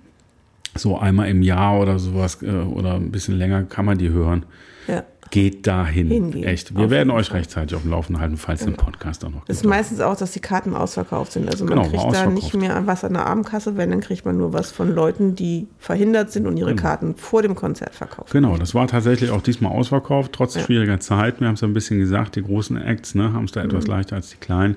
So 0.76 0.98
einmal 0.98 1.28
im 1.28 1.42
Jahr 1.42 1.78
oder 1.80 2.00
sowas 2.00 2.42
äh, 2.42 2.46
oder 2.50 2.94
ein 2.94 3.12
bisschen 3.12 3.38
länger 3.38 3.62
kann 3.62 3.84
man 3.84 3.96
die 3.98 4.08
hören. 4.08 4.44
Ja. 4.88 5.04
Geht 5.34 5.66
dahin. 5.66 6.06
Hingehen, 6.10 6.44
Echt. 6.44 6.76
Wir 6.76 6.84
auf 6.84 6.90
werden 6.92 7.10
euch 7.10 7.32
rechtzeitig 7.32 7.74
auf 7.74 7.82
dem 7.82 7.90
Laufenden 7.90 8.22
halten, 8.22 8.36
falls 8.36 8.64
den 8.64 8.74
Podcast 8.74 9.24
auch 9.24 9.30
noch 9.30 9.44
Das 9.46 9.56
ist 9.56 9.64
meistens 9.64 9.98
auch, 10.00 10.16
dass 10.16 10.30
die 10.30 10.38
Karten 10.38 10.76
ausverkauft 10.76 11.32
sind. 11.32 11.48
Also 11.50 11.64
man 11.64 11.78
Genau, 11.78 11.88
kriegt 11.90 12.14
da 12.14 12.26
nicht 12.26 12.54
mehr 12.54 12.86
was 12.86 13.02
an 13.02 13.14
der 13.14 13.26
Abendkasse, 13.26 13.76
wenn, 13.76 13.90
dann 13.90 14.00
kriegt 14.00 14.24
man 14.24 14.36
nur 14.38 14.52
was 14.52 14.70
von 14.70 14.94
Leuten, 14.94 15.34
die 15.34 15.66
verhindert 15.80 16.30
sind 16.30 16.46
und 16.46 16.56
ihre 16.56 16.76
Karten 16.76 17.16
vor 17.16 17.42
dem 17.42 17.56
Konzert 17.56 17.96
verkaufen. 17.96 18.28
Genau, 18.30 18.56
das 18.58 18.76
war 18.76 18.86
tatsächlich 18.86 19.30
auch 19.32 19.42
diesmal 19.42 19.72
ausverkauft, 19.72 20.32
trotz 20.32 20.56
schwieriger 20.60 21.00
Zeit. 21.00 21.40
Wir 21.40 21.48
haben 21.48 21.54
es 21.54 21.62
ja 21.62 21.66
ein 21.66 21.74
bisschen 21.74 21.98
gesagt, 21.98 22.36
die 22.36 22.42
großen 22.42 22.76
Acts 22.80 23.16
ne, 23.16 23.32
haben 23.32 23.46
es 23.46 23.50
da 23.50 23.64
Mhm. 23.64 23.70
etwas 23.70 23.88
leichter 23.88 24.14
als 24.14 24.30
die 24.30 24.36
kleinen. 24.36 24.76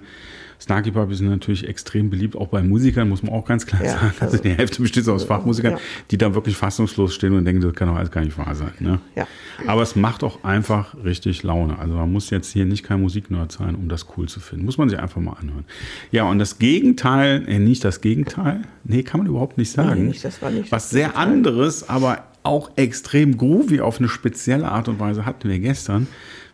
Snarky 0.60 0.92
Puppy 0.92 1.14
sind 1.16 1.30
natürlich 1.30 1.68
extrem 1.68 2.10
beliebt, 2.10 2.36
auch 2.36 2.48
bei 2.48 2.64
Musikern, 2.64 3.10
muss 3.10 3.22
man 3.22 3.32
auch 3.32 3.46
ganz 3.46 3.66
klar 3.68 3.84
Ja, 3.84 3.92
sagen. 3.92 4.12
Also 4.20 4.26
also- 4.38 4.44
die 4.44 4.50
Hälfte 4.54 4.82
besteht 4.82 5.08
aus 5.08 5.24
Fachmusikern, 5.24 5.74
Ja. 5.74 5.80
die 6.10 6.18
da 6.18 6.34
wirklich 6.34 6.58
fassungslos 6.58 7.14
stehen 7.14 7.34
und 7.34 7.46
denken, 7.46 7.62
das 7.62 7.74
kann 7.76 7.88
doch 7.88 7.96
alles 7.96 8.10
gar 8.12 8.24
nicht 8.24 8.38
wahr 8.38 8.56
sein. 8.56 8.72
Ne? 8.80 9.00
Ja. 9.16 9.28
Aber 9.68 9.84
es 9.84 9.96
macht 9.96 10.24
auch 10.24 10.44
einfach 10.44 10.96
richtig 11.04 11.44
Laune. 11.44 11.78
Also 11.78 11.94
man 11.94 12.12
muss 12.12 12.30
jetzt 12.32 12.52
hier 12.52 12.66
nicht 12.66 12.84
kein 12.84 13.02
Musiknerd 13.02 13.52
sein, 13.52 13.76
um 13.76 13.88
das 13.88 14.08
cool 14.18 14.28
zu 14.28 14.40
finden. 14.40 14.66
Muss 14.66 14.78
man 14.80 14.90
sich 14.90 15.00
einfach 15.00 15.22
mal 15.22 15.34
anhören. 15.34 15.66
Ja, 16.12 16.24
und 16.24 16.40
das 16.40 16.58
Gegenteil, 16.58 17.44
äh, 17.48 17.60
nicht 17.60 17.84
das 17.84 18.02
Gegenteil, 18.02 18.62
nee, 18.84 19.04
kann 19.04 19.20
man 19.20 19.28
überhaupt 19.28 19.58
nicht 19.60 19.72
sagen. 19.72 20.02
Nee, 20.04 20.08
nicht, 20.10 20.26
das 20.26 20.42
war 20.42 20.50
nicht 20.50 20.72
Was 20.72 20.90
sehr 20.90 21.18
anderes, 21.18 21.88
aber 21.88 22.24
auch 22.44 22.72
extrem 22.78 23.38
groovy 23.38 23.82
auf 23.82 24.00
eine 24.00 24.08
spezielle 24.10 24.70
Art 24.72 24.88
und 24.88 25.00
Weise 25.00 25.26
hatten 25.26 25.50
wir 25.50 25.60
gestern. 25.60 26.08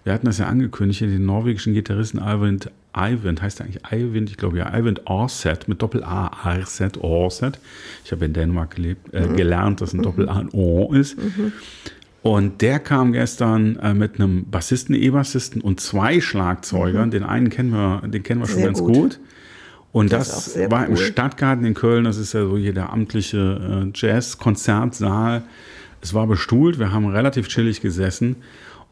Wir 0.04 0.12
hatten 0.14 0.26
das 0.26 0.40
ja 0.40 0.48
angekündigt, 0.48 1.00
hier 1.00 1.08
den 1.08 1.26
norwegischen 1.26 1.74
Gitarristen 1.74 2.20
Eivind, 2.20 2.70
Eivind, 2.94 3.42
heißt 3.42 3.60
er 3.60 3.66
eigentlich 3.66 3.86
Eivind? 3.86 4.30
Ich 4.30 4.38
glaube 4.38 4.58
ja, 4.60 4.68
Eivind 4.72 5.08
Aarset 5.08 5.68
mit 5.68 5.82
Doppel-A, 5.82 6.28
Aarset, 6.44 6.98
Aarset. 7.04 7.60
Ich 8.06 8.12
habe 8.12 8.26
in 8.26 8.34
Dänemark 8.34 8.76
gelebt, 8.76 9.14
äh, 9.14 9.28
gelernt, 9.28 9.82
dass 9.82 9.94
ein 9.94 10.02
Doppel-A 10.02 10.38
ein 10.40 10.50
O 10.52 10.94
ist. 10.94 11.18
Und 12.22 12.62
der 12.62 12.80
kam 12.80 13.12
gestern 13.12 13.76
äh, 13.78 13.94
mit 13.94 14.16
einem 14.20 14.46
Bassisten, 14.46 14.96
E-Bassisten 14.96 15.62
und 15.62 15.82
zwei 15.82 16.22
Schlagzeugern. 16.22 17.12
Den 17.12 17.24
einen 17.24 17.50
kennen 17.50 17.72
wir, 17.72 18.02
den 18.08 18.24
kennen 18.24 18.40
wir 18.42 18.48
schon 18.48 18.56
Mhm. 18.56 18.60
Sehr 18.62 18.68
ganz 18.68 18.80
gut. 18.80 18.94
gut. 18.94 19.20
Und 19.92 20.12
Das 20.12 20.54
das, 20.56 20.72
war 20.72 20.86
im 20.86 20.94
cool. 20.94 20.98
Stadtgarten 20.98 21.66
in 21.66 21.74
Köln. 21.74 22.06
Das 22.06 22.18
ist 22.18 22.34
ja 22.34 22.42
so 22.46 22.58
hier 22.58 22.74
der 22.74 22.92
amtliche 22.94 23.84
äh, 23.86 23.92
Jazz-Konzertsaal. 23.94 25.44
Es 26.02 26.14
war 26.14 26.28
bestuhlt. 26.28 26.80
Wir 26.80 26.92
haben 26.92 27.06
relativ 27.08 27.48
chillig 27.48 27.82
gesessen. 27.82 28.38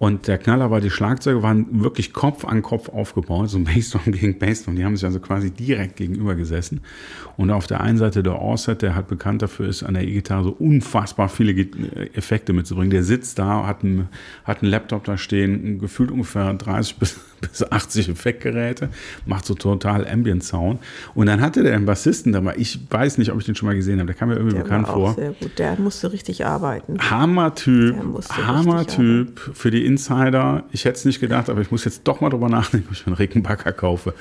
Und 0.02 0.28
der 0.28 0.40
Knaller 0.40 0.72
war, 0.72 0.82
die 0.82 0.90
Schlagzeuge 0.90 1.44
waren 1.44 1.84
wirklich 1.84 2.12
Kopf 2.12 2.44
an 2.44 2.64
Kopf 2.64 2.90
aufgebaut, 2.90 3.52
so 3.52 3.60
Bassdrum 3.60 4.02
gegen 4.12 4.40
Bassdrum. 4.40 4.76
Die 4.76 4.84
haben 4.84 4.96
sich 4.96 5.06
also 5.06 5.20
quasi 5.20 5.52
direkt 5.52 5.98
gegenüber 5.98 6.34
gesessen. 6.34 6.82
Und 7.38 7.52
auf 7.52 7.68
der 7.68 7.82
einen 7.82 8.00
Seite 8.00 8.24
der 8.24 8.40
Orset, 8.42 8.82
der 8.82 8.96
halt 8.96 9.08
bekannt 9.08 9.44
dafür 9.44 9.68
ist, 9.70 9.84
an 9.84 9.94
der 9.94 10.04
E-Gitarre 10.04 10.44
so 10.46 10.50
unfassbar 10.58 11.30
viele 11.30 11.54
Ge- 11.54 11.68
Effekte 12.16 12.52
mitzubringen. 12.52 12.90
Der 12.90 13.04
sitzt 13.04 13.38
da, 13.38 13.68
hat 13.68 13.84
einen, 13.84 14.08
hat 14.44 14.64
einen 14.64 14.72
Laptop 14.72 15.04
da 15.04 15.20
stehen, 15.20 15.78
gefühlt 15.78 16.10
ungefähr 16.10 16.52
30 16.52 16.96
bis, 16.98 17.20
bis 17.42 17.72
80 17.72 18.10
Effektgeräte, 18.10 18.90
macht 19.28 19.46
so 19.46 19.54
total 19.54 20.08
Ambient 20.08 20.44
Sound. 20.44 20.80
Und 21.14 21.28
dann 21.28 21.42
hatte 21.42 21.62
der 21.62 21.76
einen 21.76 21.86
Bassisten 21.86 22.32
dabei. 22.34 22.56
Ich 22.58 22.80
weiß 22.90 23.20
nicht, 23.20 23.32
ob 23.32 23.40
ich 23.40 23.46
den 23.46 23.54
schon 23.54 23.68
mal 23.68 23.76
gesehen 23.76 24.00
habe. 24.00 24.08
Der 24.08 24.16
kam 24.16 24.30
mir 24.30 24.36
irgendwie 24.36 24.56
Der 24.56 24.64
bekannt 24.64 24.88
war 24.88 24.94
vor. 24.96 25.10
auch 25.12 25.16
sehr 25.16 25.34
gut. 25.34 25.60
Der 25.60 25.80
musste 25.80 26.12
richtig 26.12 26.44
arbeiten. 26.44 26.98
Hammer-Typ, 27.00 27.96
Hammer-Typ 28.48 29.52
für 29.54 29.70
die 29.72 29.91
Insider. 29.92 30.64
Ich 30.72 30.86
hätte 30.86 30.98
es 30.98 31.06
nicht 31.06 31.20
gedacht, 31.20 31.50
aber 31.50 31.62
ich 31.62 31.72
muss 31.72 31.86
jetzt 31.86 32.02
doch 32.06 32.22
mal 32.22 32.30
drüber 32.30 32.50
nachdenken, 32.50 32.88
ob 32.90 32.96
ich 32.96 33.06
einen 33.06 33.16
Rickenbacker 33.16 33.72
kaufe. 33.72 34.14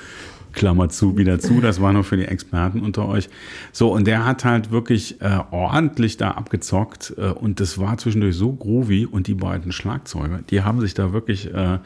Klammer 0.53 0.89
zu, 0.89 1.17
wieder 1.17 1.39
zu. 1.39 1.61
Das 1.61 1.81
war 1.81 1.93
nur 1.93 2.03
für 2.03 2.17
die 2.17 2.25
Experten 2.25 2.81
unter 2.81 3.07
euch. 3.07 3.29
So, 3.71 3.93
und 3.93 4.05
der 4.05 4.25
hat 4.25 4.43
halt 4.43 4.69
wirklich 4.69 5.21
äh, 5.21 5.39
ordentlich 5.51 6.17
da 6.17 6.31
abgezockt. 6.31 7.13
Äh, 7.17 7.27
und 7.29 7.61
das 7.61 7.77
war 7.77 7.97
zwischendurch 7.97 8.35
so 8.35 8.51
groovy. 8.51 9.05
Und 9.05 9.27
die 9.27 9.33
beiden 9.33 9.71
Schlagzeuger, 9.71 10.41
die 10.49 10.61
haben 10.61 10.81
sich 10.81 10.93
da 10.93 11.13
wirklich 11.13 11.53
äh, 11.53 11.79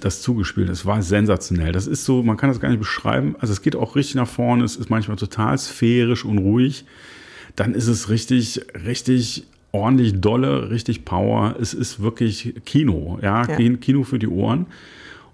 das 0.00 0.22
zugespielt. 0.22 0.68
Es 0.68 0.86
war 0.86 1.02
sensationell. 1.02 1.72
Das 1.72 1.88
ist 1.88 2.04
so, 2.04 2.22
man 2.22 2.36
kann 2.36 2.50
das 2.50 2.60
gar 2.60 2.68
nicht 2.68 2.78
beschreiben. 2.78 3.34
Also 3.40 3.52
es 3.52 3.62
geht 3.62 3.74
auch 3.74 3.96
richtig 3.96 4.14
nach 4.14 4.28
vorne. 4.28 4.62
Es 4.62 4.76
ist 4.76 4.88
manchmal 4.88 5.16
total 5.16 5.58
sphärisch 5.58 6.24
und 6.24 6.38
ruhig 6.38 6.84
dann 7.56 7.74
ist 7.74 7.86
es 7.88 8.10
richtig, 8.10 8.60
richtig 8.84 9.46
ordentlich 9.76 10.20
dolle, 10.20 10.70
richtig 10.70 11.04
Power. 11.04 11.54
Es 11.60 11.74
ist 11.74 12.00
wirklich 12.02 12.54
Kino, 12.64 13.18
ja, 13.22 13.46
Ja. 13.46 13.56
Kino 13.76 14.02
für 14.04 14.18
die 14.18 14.28
Ohren. 14.28 14.66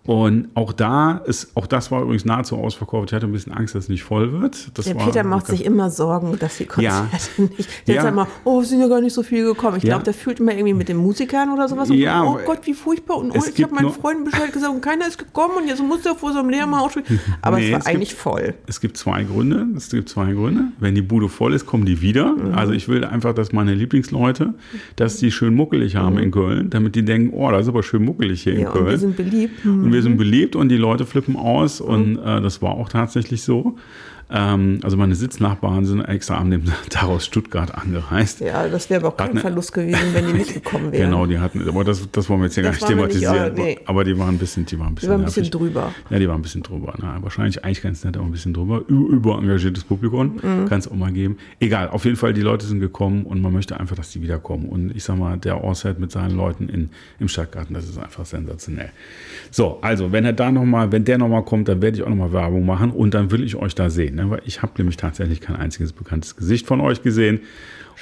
Und 0.04 0.48
auch 0.54 0.72
da 0.72 1.18
ist, 1.26 1.56
auch 1.56 1.68
das 1.68 1.92
war 1.92 2.02
übrigens 2.02 2.24
nahezu 2.24 2.56
ausverkauft. 2.56 3.10
Ich 3.10 3.14
hatte 3.14 3.26
ein 3.26 3.32
bisschen 3.32 3.52
Angst, 3.52 3.76
dass 3.76 3.84
es 3.84 3.88
nicht 3.88 4.02
voll 4.02 4.32
wird. 4.32 4.76
Das 4.76 4.84
Der 4.86 4.94
Peter 4.94 5.22
macht 5.22 5.46
sich 5.46 5.64
immer 5.64 5.90
Sorgen, 5.90 6.36
dass 6.40 6.56
die 6.56 6.64
Konzerte 6.66 7.06
Ja. 7.38 7.44
nicht. 7.56 7.68
Der 7.86 7.94
Ja. 7.94 8.02
sagt 8.02 8.12
immer, 8.12 8.26
oh, 8.44 8.62
es 8.62 8.70
sind 8.70 8.80
ja 8.80 8.88
gar 8.88 9.00
nicht 9.00 9.12
so 9.12 9.22
viele 9.22 9.44
gekommen. 9.44 9.76
Ich 9.76 9.84
Ja. 9.84 9.90
glaube, 9.90 10.04
der 10.04 10.14
fühlt 10.14 10.40
immer 10.40 10.52
irgendwie 10.52 10.74
mit 10.74 10.88
den 10.88 10.96
Musikern 10.96 11.50
oder 11.52 11.68
sowas. 11.68 11.88
Ja, 11.92 12.20
und, 12.22 12.28
oh 12.36 12.38
Gott, 12.44 12.58
wie 12.64 12.74
furchtbar. 12.74 13.16
Und 13.18 13.30
oh, 13.30 13.36
ich 13.36 13.54
gibt 13.54 13.70
habe 13.70 13.74
meinen 13.76 13.92
Freunden 13.94 14.24
Bescheid 14.24 14.52
gesagt 14.52 14.74
und 14.74 14.80
keiner 14.80 15.06
ist 15.06 15.18
gekommen 15.18 15.54
und 15.62 15.68
jetzt 15.68 15.80
muss 15.80 16.04
er 16.04 16.16
vor 16.16 16.32
so 16.32 16.40
einem 16.40 16.50
leeren 16.50 16.76
Haus 16.76 16.90
spielen. 16.92 17.20
Aber 17.42 17.58
Nee, 17.58 17.66
es 17.66 17.72
war 17.72 17.78
es 17.78 17.84
gibt- 17.84 17.96
eigentlich 17.96 18.14
voll. 18.16 18.54
Es 18.66 18.80
gibt 18.80 18.96
zwei 18.96 19.22
Gründe. 19.22 19.66
Es 19.76 19.88
gibt 19.88 20.08
zwei 20.08 20.32
Gründe. 20.32 20.64
Wenn 20.80 20.96
die 20.96 21.02
Bude 21.02 21.28
voll 21.28 21.54
ist, 21.54 21.64
kommen 21.66 21.84
die 21.84 22.00
wieder. 22.00 22.32
Mhm. 22.32 22.54
Also 22.54 22.72
ich 22.72 22.88
will 22.88 23.04
einfach, 23.04 23.34
dass 23.34 23.52
meine 23.52 23.72
Lieblingsleute, 23.74 24.54
dass 24.96 25.18
die 25.18 25.30
schön 25.30 25.54
muckelig 25.54 25.94
haben 25.94 26.18
in 26.18 26.32
Köln, 26.32 26.70
damit 26.70 26.96
die 26.96 27.04
denken, 27.04 27.32
oh, 27.34 27.50
das 27.52 27.62
ist 27.62 27.68
aber 27.68 27.84
schön 27.84 28.04
muckelig 28.04 28.42
hier 28.42 28.54
in 28.54 28.58
Mhm. 28.58 28.64
Ja, 28.64 28.70
Köln. 28.72 28.84
und 28.86 28.90
wir 28.90 28.98
sind 28.98 29.16
beliebt. 29.16 29.62
Hm. 29.64 29.91
Wir 29.92 30.02
sind 30.02 30.16
beliebt 30.16 30.56
und 30.56 30.68
die 30.68 30.76
Leute 30.76 31.06
flippen 31.06 31.36
aus 31.36 31.80
und 31.80 32.18
äh, 32.18 32.40
das 32.40 32.62
war 32.62 32.72
auch 32.72 32.88
tatsächlich 32.88 33.42
so. 33.42 33.76
Ähm, 34.34 34.80
also 34.82 34.96
meine 34.96 35.14
Sitznachbarn 35.14 35.84
sind 35.84 36.00
extra 36.00 36.38
am 36.38 36.50
dem 36.50 36.64
Tag 36.88 37.04
aus 37.04 37.26
Stuttgart 37.26 37.74
angereist. 37.74 38.40
Ja, 38.40 38.66
das 38.68 38.88
wäre 38.88 39.00
aber 39.00 39.08
auch 39.10 39.16
kein 39.16 39.34
ne- 39.34 39.40
Verlust 39.40 39.72
gewesen, 39.74 39.98
wenn 40.14 40.26
die 40.28 40.32
nicht 40.38 40.54
gekommen 40.54 40.90
wären. 40.90 41.10
Genau, 41.10 41.26
die 41.26 41.38
hatten, 41.38 41.68
aber 41.68 41.84
das, 41.84 42.08
das 42.10 42.28
wollen 42.30 42.40
wir 42.40 42.46
jetzt 42.46 42.54
hier 42.54 42.62
gar 42.62 42.70
nicht 42.70 42.80
wir 42.80 42.88
nicht, 42.88 42.96
thematisieren. 42.96 43.36
aber 43.52 43.62
nee. 43.62 43.78
Aber 43.84 44.04
die 44.04 44.18
waren 44.18 44.34
ein 44.34 44.38
bisschen, 44.38 44.64
die 44.64 44.78
waren 44.78 44.88
ein 44.88 44.90
Die 44.90 44.94
bisschen, 45.00 45.10
war 45.10 45.18
ein 45.18 45.24
bisschen 45.26 45.50
drüber. 45.50 45.92
Ja, 46.08 46.18
die 46.18 46.28
waren 46.28 46.36
ein 46.38 46.42
bisschen 46.42 46.62
drüber. 46.62 46.94
Na, 46.98 47.22
wahrscheinlich 47.22 47.62
eigentlich 47.64 47.82
ganz 47.82 48.04
nett, 48.04 48.16
aber 48.16 48.24
ein 48.26 48.32
bisschen 48.32 48.54
drüber. 48.54 48.82
Überengagiertes 48.88 49.84
Publikum. 49.84 50.40
Mhm. 50.42 50.66
Kann 50.66 50.78
es 50.78 50.88
auch 50.88 50.94
mal 50.94 51.12
geben. 51.12 51.36
Egal, 51.60 51.88
auf 51.90 52.04
jeden 52.04 52.16
Fall, 52.16 52.32
die 52.32 52.40
Leute 52.40 52.66
sind 52.66 52.80
gekommen 52.80 53.24
und 53.24 53.40
man 53.42 53.52
möchte 53.52 53.78
einfach, 53.78 53.96
dass 53.96 54.10
die 54.12 54.22
wiederkommen. 54.22 54.66
Und 54.68 54.96
ich 54.96 55.04
sag 55.04 55.18
mal, 55.18 55.36
der 55.36 55.62
Orset 55.62 55.98
mit 56.00 56.10
seinen 56.10 56.36
Leuten 56.36 56.68
in, 56.68 56.90
im 57.20 57.28
Stadtgarten, 57.28 57.74
das 57.74 57.84
ist 57.88 57.98
einfach 57.98 58.24
sensationell. 58.24 58.90
So, 59.50 59.78
also, 59.82 60.10
wenn 60.12 60.24
er 60.24 60.32
da 60.32 60.50
nochmal, 60.50 60.90
wenn 60.90 61.04
der 61.04 61.18
nochmal 61.18 61.44
kommt, 61.44 61.68
dann 61.68 61.82
werde 61.82 61.98
ich 61.98 62.02
auch 62.02 62.08
nochmal 62.08 62.32
Werbung 62.32 62.64
machen 62.64 62.90
und 62.90 63.12
dann 63.14 63.30
will 63.30 63.42
ich 63.44 63.56
euch 63.56 63.74
da 63.74 63.90
sehen. 63.90 64.21
Weil 64.30 64.42
ich 64.44 64.62
habe 64.62 64.72
nämlich 64.78 64.96
tatsächlich 64.96 65.40
kein 65.40 65.56
einziges 65.56 65.92
bekanntes 65.92 66.36
Gesicht 66.36 66.66
von 66.66 66.80
euch 66.80 67.02
gesehen. 67.02 67.40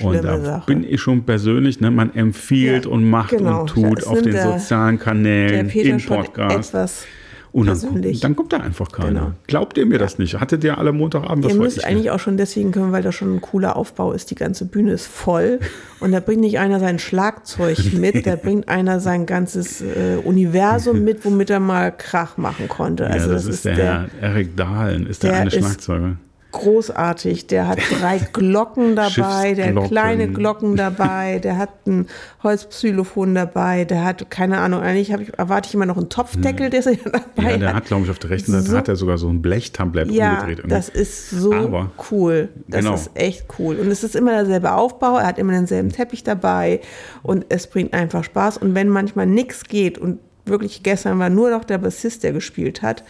Und 0.00 0.14
Schlimme 0.18 0.22
da 0.22 0.40
Sache. 0.40 0.66
bin 0.66 0.84
ich 0.84 1.00
schon 1.00 1.24
persönlich, 1.24 1.80
ne? 1.80 1.90
man 1.90 2.14
empfiehlt 2.14 2.84
Ja, 2.86 2.90
und 2.90 3.08
macht 3.10 3.30
genau. 3.30 3.62
und 3.62 3.66
tut 3.70 4.06
auf 4.06 4.22
den 4.22 4.32
der- 4.32 4.58
sozialen 4.58 4.98
Kanälen, 4.98 5.68
schon 6.00 6.16
Podcasts. 6.16 6.68
etwas 6.70 7.06
Und 7.52 7.66
dann, 7.66 7.80
persönlich. 7.80 8.20
dann 8.20 8.36
kommt 8.36 8.52
da 8.52 8.58
einfach 8.58 8.92
keiner. 8.92 9.08
Genau. 9.08 9.32
Glaubt 9.46 9.76
ihr 9.76 9.84
mir 9.84 9.98
das 9.98 10.18
nicht? 10.18 10.38
Hattet 10.38 10.62
ihr 10.62 10.78
alle 10.78 10.92
Montagabend? 10.92 11.44
Das 11.44 11.52
Ihr 11.52 11.58
müsst 11.58 11.78
ich 11.78 11.86
eigentlich 11.86 12.10
auch 12.10 12.20
schon 12.20 12.36
deswegen 12.36 12.70
können, 12.70 12.92
weil 12.92 13.02
da 13.02 13.10
schon 13.10 13.34
ein 13.36 13.40
cooler 13.40 13.76
Aufbau 13.76 14.12
ist. 14.12 14.30
Die 14.30 14.36
ganze 14.36 14.66
Bühne 14.66 14.92
ist 14.92 15.06
voll 15.06 15.58
und 16.00 16.12
da 16.12 16.20
bringt 16.20 16.42
nicht 16.42 16.58
einer 16.60 16.78
sein 16.78 16.98
Schlagzeug 16.98 17.78
mit, 17.92 18.26
da 18.26 18.36
bringt 18.36 18.68
einer 18.68 19.00
sein 19.00 19.26
ganzes 19.26 19.80
äh, 19.80 20.18
Universum 20.22 21.02
mit, 21.02 21.24
womit 21.24 21.50
er 21.50 21.60
mal 21.60 21.90
Krach 21.90 22.36
machen 22.36 22.68
konnte. 22.68 23.04
Ja, 23.04 23.10
Also 23.10 23.32
das, 23.32 23.46
ist 23.46 23.64
der, 23.64 23.76
Herr 23.76 24.08
Eric 24.20 24.56
Dahlen, 24.56 25.06
ist 25.06 25.22
der, 25.22 25.32
der 25.32 25.40
eine 25.40 25.50
ist 25.50 25.58
Schlagzeuger. 25.58 26.16
Großartig. 26.52 27.46
Der 27.46 27.68
hat 27.68 27.78
drei 28.00 28.18
Glocken 28.32 28.96
dabei, 28.96 29.54
der 29.54 29.74
hat 29.74 29.88
kleine 29.88 30.28
Glocken 30.28 30.76
dabei, 30.76 31.38
der 31.38 31.58
hat 31.58 31.70
ein 31.86 32.06
Holzxylophon 32.42 33.34
dabei, 33.34 33.84
der 33.84 34.04
hat, 34.04 34.30
keine 34.30 34.58
Ahnung, 34.58 34.80
eigentlich 34.80 35.10
ich, 35.10 35.38
erwarte 35.38 35.68
ich 35.68 35.74
immer 35.74 35.86
noch 35.86 35.96
einen 35.96 36.08
Topfdeckel, 36.08 36.70
der 36.70 36.80
ist 36.80 36.86
ja 36.86 36.92
dabei 37.04 37.50
Ja, 37.52 37.56
der 37.58 37.68
hat. 37.68 37.74
hat, 37.76 37.84
glaube 37.86 38.04
ich, 38.04 38.10
auf 38.10 38.18
der 38.18 38.30
rechten 38.30 38.52
Seite 38.52 38.70
So- 38.70 38.76
hat 38.76 38.88
er 38.88 38.96
sogar 38.96 39.18
so 39.18 39.28
ein 39.28 39.40
Blechtablett 39.42 40.10
Ja, 40.10 40.32
umgedreht. 40.34 40.58
irgendwie. 40.58 40.74
das 40.76 40.88
ist 40.88 41.30
so 41.30 41.52
Aber- 41.52 41.90
cool. 42.10 42.48
Das 42.68 42.80
Genau. 42.84 42.94
ist 42.94 43.10
echt 43.14 43.44
cool. 43.58 43.76
Und 43.76 43.88
es 43.88 44.02
ist 44.04 44.16
immer 44.16 44.32
derselbe 44.32 44.72
Aufbau. 44.72 45.18
Er 45.18 45.26
hat 45.26 45.38
immer 45.38 45.52
denselben 45.52 45.90
Teppich 45.90 46.24
dabei 46.24 46.80
und 47.22 47.46
es 47.48 47.66
bringt 47.66 47.92
einfach 47.94 48.24
Spaß. 48.24 48.58
Und 48.58 48.74
wenn 48.74 48.88
manchmal 48.88 49.26
nichts 49.26 49.64
geht 49.64 49.98
und 49.98 50.18
wirklich 50.50 50.82
gestern 50.82 51.18
war 51.18 51.30
nur 51.30 51.50
noch 51.50 51.64
der 51.64 51.78
Bassist, 51.78 52.22
der 52.22 52.32
gespielt 52.32 52.82
hat. 52.82 53.04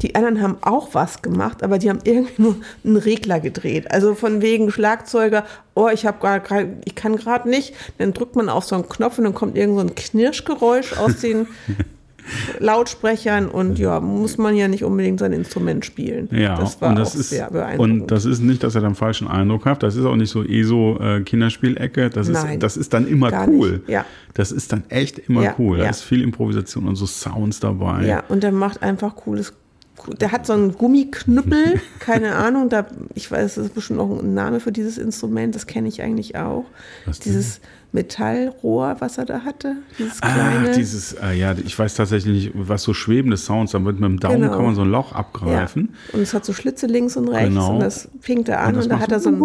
Die 0.00 0.14
anderen 0.14 0.40
haben 0.40 0.58
auch 0.62 0.94
was 0.94 1.22
gemacht, 1.22 1.62
aber 1.62 1.78
die 1.78 1.90
haben 1.90 2.00
irgendwie 2.04 2.42
nur 2.42 2.56
einen 2.84 2.96
Regler 2.96 3.40
gedreht. 3.40 3.90
Also 3.90 4.14
von 4.14 4.42
wegen 4.42 4.70
Schlagzeuger, 4.70 5.44
oh, 5.74 5.88
ich 5.88 6.06
habe 6.06 6.18
gerade, 6.20 6.76
ich 6.84 6.94
kann 6.94 7.16
gerade 7.16 7.48
nicht. 7.48 7.74
Dann 7.98 8.12
drückt 8.12 8.36
man 8.36 8.48
auf 8.48 8.64
so 8.64 8.74
einen 8.74 8.88
Knopf 8.88 9.18
und 9.18 9.24
dann 9.24 9.34
kommt 9.34 9.56
irgend 9.56 9.76
so 9.76 9.86
ein 9.86 9.94
Knirschgeräusch 9.94 10.96
aus 10.98 11.20
den 11.20 11.46
Lautsprechern 12.58 13.48
und 13.48 13.78
ja, 13.78 14.00
muss 14.00 14.38
man 14.38 14.56
ja 14.56 14.68
nicht 14.68 14.84
unbedingt 14.84 15.20
sein 15.20 15.32
Instrument 15.32 15.84
spielen. 15.84 16.28
Ja, 16.32 16.56
das 16.56 16.80
war 16.80 16.90
und 16.90 16.98
das 16.98 17.14
auch 17.14 17.20
ist, 17.20 17.30
sehr 17.30 17.50
beeindruckend. 17.50 18.02
Und 18.02 18.10
das 18.10 18.24
ist 18.24 18.40
nicht, 18.40 18.62
dass 18.62 18.74
er 18.74 18.80
dann 18.80 18.94
falschen 18.94 19.28
Eindruck 19.28 19.66
hat. 19.66 19.82
Das 19.82 19.96
ist 19.96 20.04
auch 20.04 20.16
nicht 20.16 20.30
so 20.30 20.42
ESO 20.44 20.98
äh, 21.00 21.20
Kinderspielecke. 21.22 22.10
Das 22.10 22.28
ist, 22.28 22.42
Nein, 22.42 22.60
das 22.60 22.76
ist 22.76 22.92
dann 22.92 23.06
immer 23.06 23.30
cool. 23.46 23.72
nicht. 23.72 23.88
Ja. 23.88 24.04
Das 24.34 24.52
ist 24.52 24.72
dann 24.72 24.84
echt 24.88 25.18
immer 25.18 25.42
Ja, 25.42 25.54
cool. 25.58 25.78
Da 25.78 25.84
ja. 25.84 25.90
ist 25.90 26.02
viel 26.02 26.22
Improvisation 26.22 26.88
und 26.88 26.96
so 26.96 27.06
Sounds 27.06 27.60
dabei. 27.60 28.06
Ja, 28.06 28.24
und 28.28 28.42
der 28.42 28.52
macht 28.52 28.82
einfach 28.82 29.14
cooles. 29.16 29.52
Der 30.20 30.32
hat 30.32 30.46
so 30.46 30.52
einen 30.54 30.72
Gummiknüppel, 30.72 31.80
keine 32.00 32.34
Ahnung, 32.36 32.68
da, 32.68 32.86
ich 33.14 33.30
weiß, 33.30 33.54
das 33.54 33.66
ist 33.66 33.74
bestimmt 33.74 33.98
noch 33.98 34.10
ein 34.22 34.34
Name 34.34 34.58
für 34.60 34.72
dieses 34.72 34.98
Instrument, 34.98 35.54
das 35.54 35.66
kenne 35.66 35.86
ich 35.88 36.02
eigentlich 36.02 36.36
auch. 36.36 36.64
Was 37.06 37.20
dieses 37.20 37.60
Metallrohr, 37.92 38.96
was 39.00 39.18
er 39.18 39.26
da 39.26 39.40
hatte, 39.44 39.76
dieses 39.98 40.22
Ah, 40.22 40.32
kleine. 40.32 40.72
dieses, 40.72 41.12
äh, 41.12 41.34
ja, 41.34 41.54
ich 41.62 41.78
weiß 41.78 41.94
tatsächlich 41.94 42.46
nicht, 42.46 42.68
was 42.68 42.82
so 42.82 42.94
schwebende 42.94 43.36
Sounds, 43.36 43.72
dann 43.72 43.84
wird 43.84 44.00
mit 44.00 44.08
dem 44.08 44.18
Daumen 44.18 44.40
Genau. 44.40 44.54
kann 44.56 44.64
man 44.64 44.74
so 44.74 44.80
ein 44.82 44.90
Loch 44.90 45.12
ja. 45.12 45.18
abgreifen. 45.18 45.94
Und 46.12 46.20
es 46.20 46.32
hat 46.32 46.44
so 46.44 46.52
Schlitze 46.54 46.86
links 46.86 47.16
und 47.18 47.28
rechts 47.28 47.50
Genau. 47.50 47.74
und 47.74 47.80
das 47.80 48.08
pinkt 48.22 48.48
er 48.48 48.60
an 48.62 48.74
das 48.74 48.84
und, 48.86 48.90
da 48.90 48.98
hat 48.98 49.12
er 49.12 49.20
so 49.20 49.28
ein. 49.28 49.38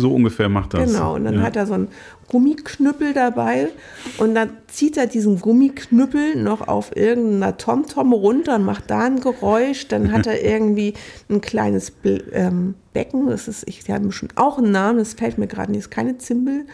So 0.00 0.12
ungefähr 0.12 0.48
macht 0.48 0.74
das. 0.74 0.92
Genau, 0.92 1.14
und 1.14 1.24
dann 1.24 1.34
ja. 1.36 1.42
hat 1.42 1.54
er 1.56 1.66
so 1.66 1.74
einen 1.74 1.88
Gummiknüppel 2.32 3.12
dabei 3.12 3.68
und 4.16 4.34
dann 4.34 4.56
zieht 4.66 4.96
er 4.96 5.06
diesen 5.06 5.38
Gummiknüppel 5.38 6.36
noch 6.36 6.66
auf 6.66 6.96
irgendeiner 6.96 7.58
TomTom 7.58 8.14
runter 8.14 8.56
und 8.56 8.64
macht 8.64 8.90
da 8.90 9.00
ein 9.00 9.20
Geräusch. 9.20 9.86
Dann 9.88 10.12
hat 10.12 10.26
er 10.26 10.42
irgendwie 10.44 10.94
ein 11.28 11.42
kleines 11.42 11.92
ähm, 12.32 12.74
Becken, 12.92 13.26
das 13.28 13.48
ist, 13.48 13.66
ich 13.68 13.84
die 13.84 13.92
haben 13.92 14.06
bestimmt 14.06 14.36
auch 14.36 14.58
einen 14.58 14.70
Namen, 14.70 14.98
das 14.98 15.14
fällt 15.14 15.38
mir 15.38 15.46
gerade 15.46 15.70
nicht, 15.72 15.80
ist 15.80 15.90
keine 15.90 16.18
Zimbel. 16.18 16.66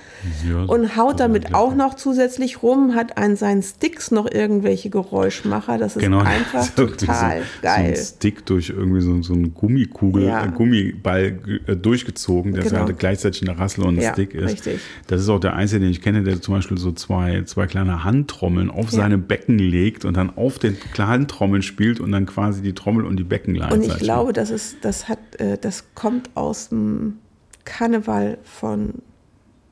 Ja, 0.49 0.65
Und 0.65 0.97
haut 0.97 1.21
damit 1.21 1.55
auch 1.55 1.75
noch 1.77 1.95
zusätzlich 1.95 2.63
rum, 2.63 2.95
hat 2.97 3.17
an 3.19 3.37
seinen 3.37 3.63
Sticks 3.63 4.11
noch 4.11 4.29
irgendwelche 4.31 4.91
Geräuschmacher. 4.91 5.79
Das 5.79 5.95
ist 5.97 6.03
Genau, 6.03 6.19
einfach 6.25 6.63
so 6.65 6.87
total 6.87 7.43
so, 7.43 7.47
geil. 7.63 7.95
So 7.97 8.01
ein 8.01 8.05
Stick 8.05 8.45
durch 8.47 8.71
irgendwie 8.71 9.01
so, 9.01 9.23
so 9.23 9.33
einen 9.35 9.55
Gummikugel, 9.55 10.25
Ja. 10.25 10.45
äh, 10.45 10.49
Gummiball 10.51 11.39
äh, 11.67 11.77
durchgezogen, 11.77 12.53
der 12.55 12.65
Genau. 12.65 12.81
halt 12.87 12.99
gleichzeitig 12.99 13.49
eine 13.49 13.57
Rassel 13.59 13.85
und 13.85 13.99
ein 13.99 14.03
Ja, 14.03 14.13
Stick 14.13 14.35
ist. 14.35 14.51
richtig. 14.51 14.81
Das 15.07 15.21
ist 15.21 15.29
auch 15.29 15.39
der 15.41 15.55
einzige, 15.55 15.81
den 15.83 15.91
ich 15.91 16.03
kenne, 16.03 16.25
der 16.25 16.41
zum 16.43 16.55
Beispiel 16.55 16.79
so 16.79 16.91
zwei, 16.93 17.43
zwei 17.45 17.67
kleine 17.67 18.03
Handtrommeln 18.03 18.71
auf 18.71 18.91
seine 18.91 19.19
Becken 19.19 19.59
legt 19.59 20.05
und 20.05 20.17
dann 20.17 20.37
auf 20.37 20.59
den 20.59 20.77
kleinen 20.93 21.29
Trommeln 21.29 21.63
spielt 21.63 22.01
und 22.01 22.11
dann 22.11 22.27
quasi 22.27 22.61
die 22.63 22.73
Trommel 22.73 23.05
und 23.05 23.17
die 23.19 23.25
Becken 23.25 23.53
Und 23.55 23.61
gleichzeitig. 23.61 23.93
ich 23.93 23.99
glaube, 24.01 24.33
das 24.33 24.51
ist, 24.51 24.79
das 24.83 25.09
hat, 25.09 25.19
äh, 25.39 25.57
das 25.61 25.85
kommt 25.95 26.08
aus 26.35 26.69
dem 26.69 27.19
Karneval 27.65 28.39
von 28.43 28.95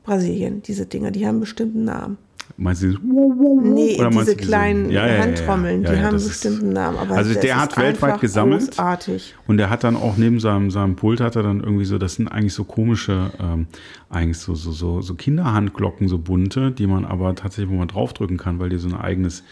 Brasilien, 0.02 0.62
diese 0.62 0.86
Dinger, 0.86 1.10
die 1.10 1.26
haben 1.26 1.40
bestimmten 1.40 1.84
Namen. 1.84 2.18
Meinst 2.58 2.82
du, 2.82 2.94
wow, 3.02 3.32
wow, 3.36 3.60
Nee, 3.62 3.96
oder 3.98 4.08
diese 4.08 4.34
kleinen 4.34 4.88
ja, 4.90 5.06
ja, 5.06 5.22
Handtrommeln, 5.22 5.82
ja, 5.82 5.92
die 5.92 6.00
haben 6.00 6.14
das 6.14 6.28
bestimmten 6.28 6.70
Namen. 6.70 6.96
Aber 6.96 7.14
Also 7.14 7.34
das 7.34 7.42
der 7.42 7.60
hat 7.60 7.76
weltweit 7.76 8.18
gesammelt. 8.20 8.68
Großartig. 8.68 9.34
Und 9.46 9.58
der 9.58 9.68
hat 9.68 9.84
dann 9.84 9.94
auch 9.94 10.16
neben 10.16 10.40
seinem, 10.40 10.70
seinem 10.70 10.96
Pult 10.96 11.20
hat 11.20 11.36
er 11.36 11.42
dann 11.42 11.60
irgendwie 11.60 11.84
so, 11.84 11.98
das 11.98 12.14
sind 12.14 12.28
eigentlich 12.28 12.54
so 12.54 12.64
komische, 12.64 13.30
ähm, 13.40 13.66
eigentlich 14.08 14.38
so, 14.38 14.54
so, 14.54 14.72
so, 14.72 15.02
so 15.02 15.14
Kinderhandglocken, 15.14 16.08
so 16.08 16.16
bunte, 16.16 16.70
die 16.70 16.86
man 16.86 17.04
aber 17.04 17.34
tatsächlich, 17.34 17.70
wo 17.70 17.78
man 17.78 17.88
draufdrücken 17.88 18.38
kann, 18.38 18.58
weil 18.58 18.70
die 18.70 18.78
so 18.78 18.88
ein 18.88 18.94
eigenes 18.94 19.42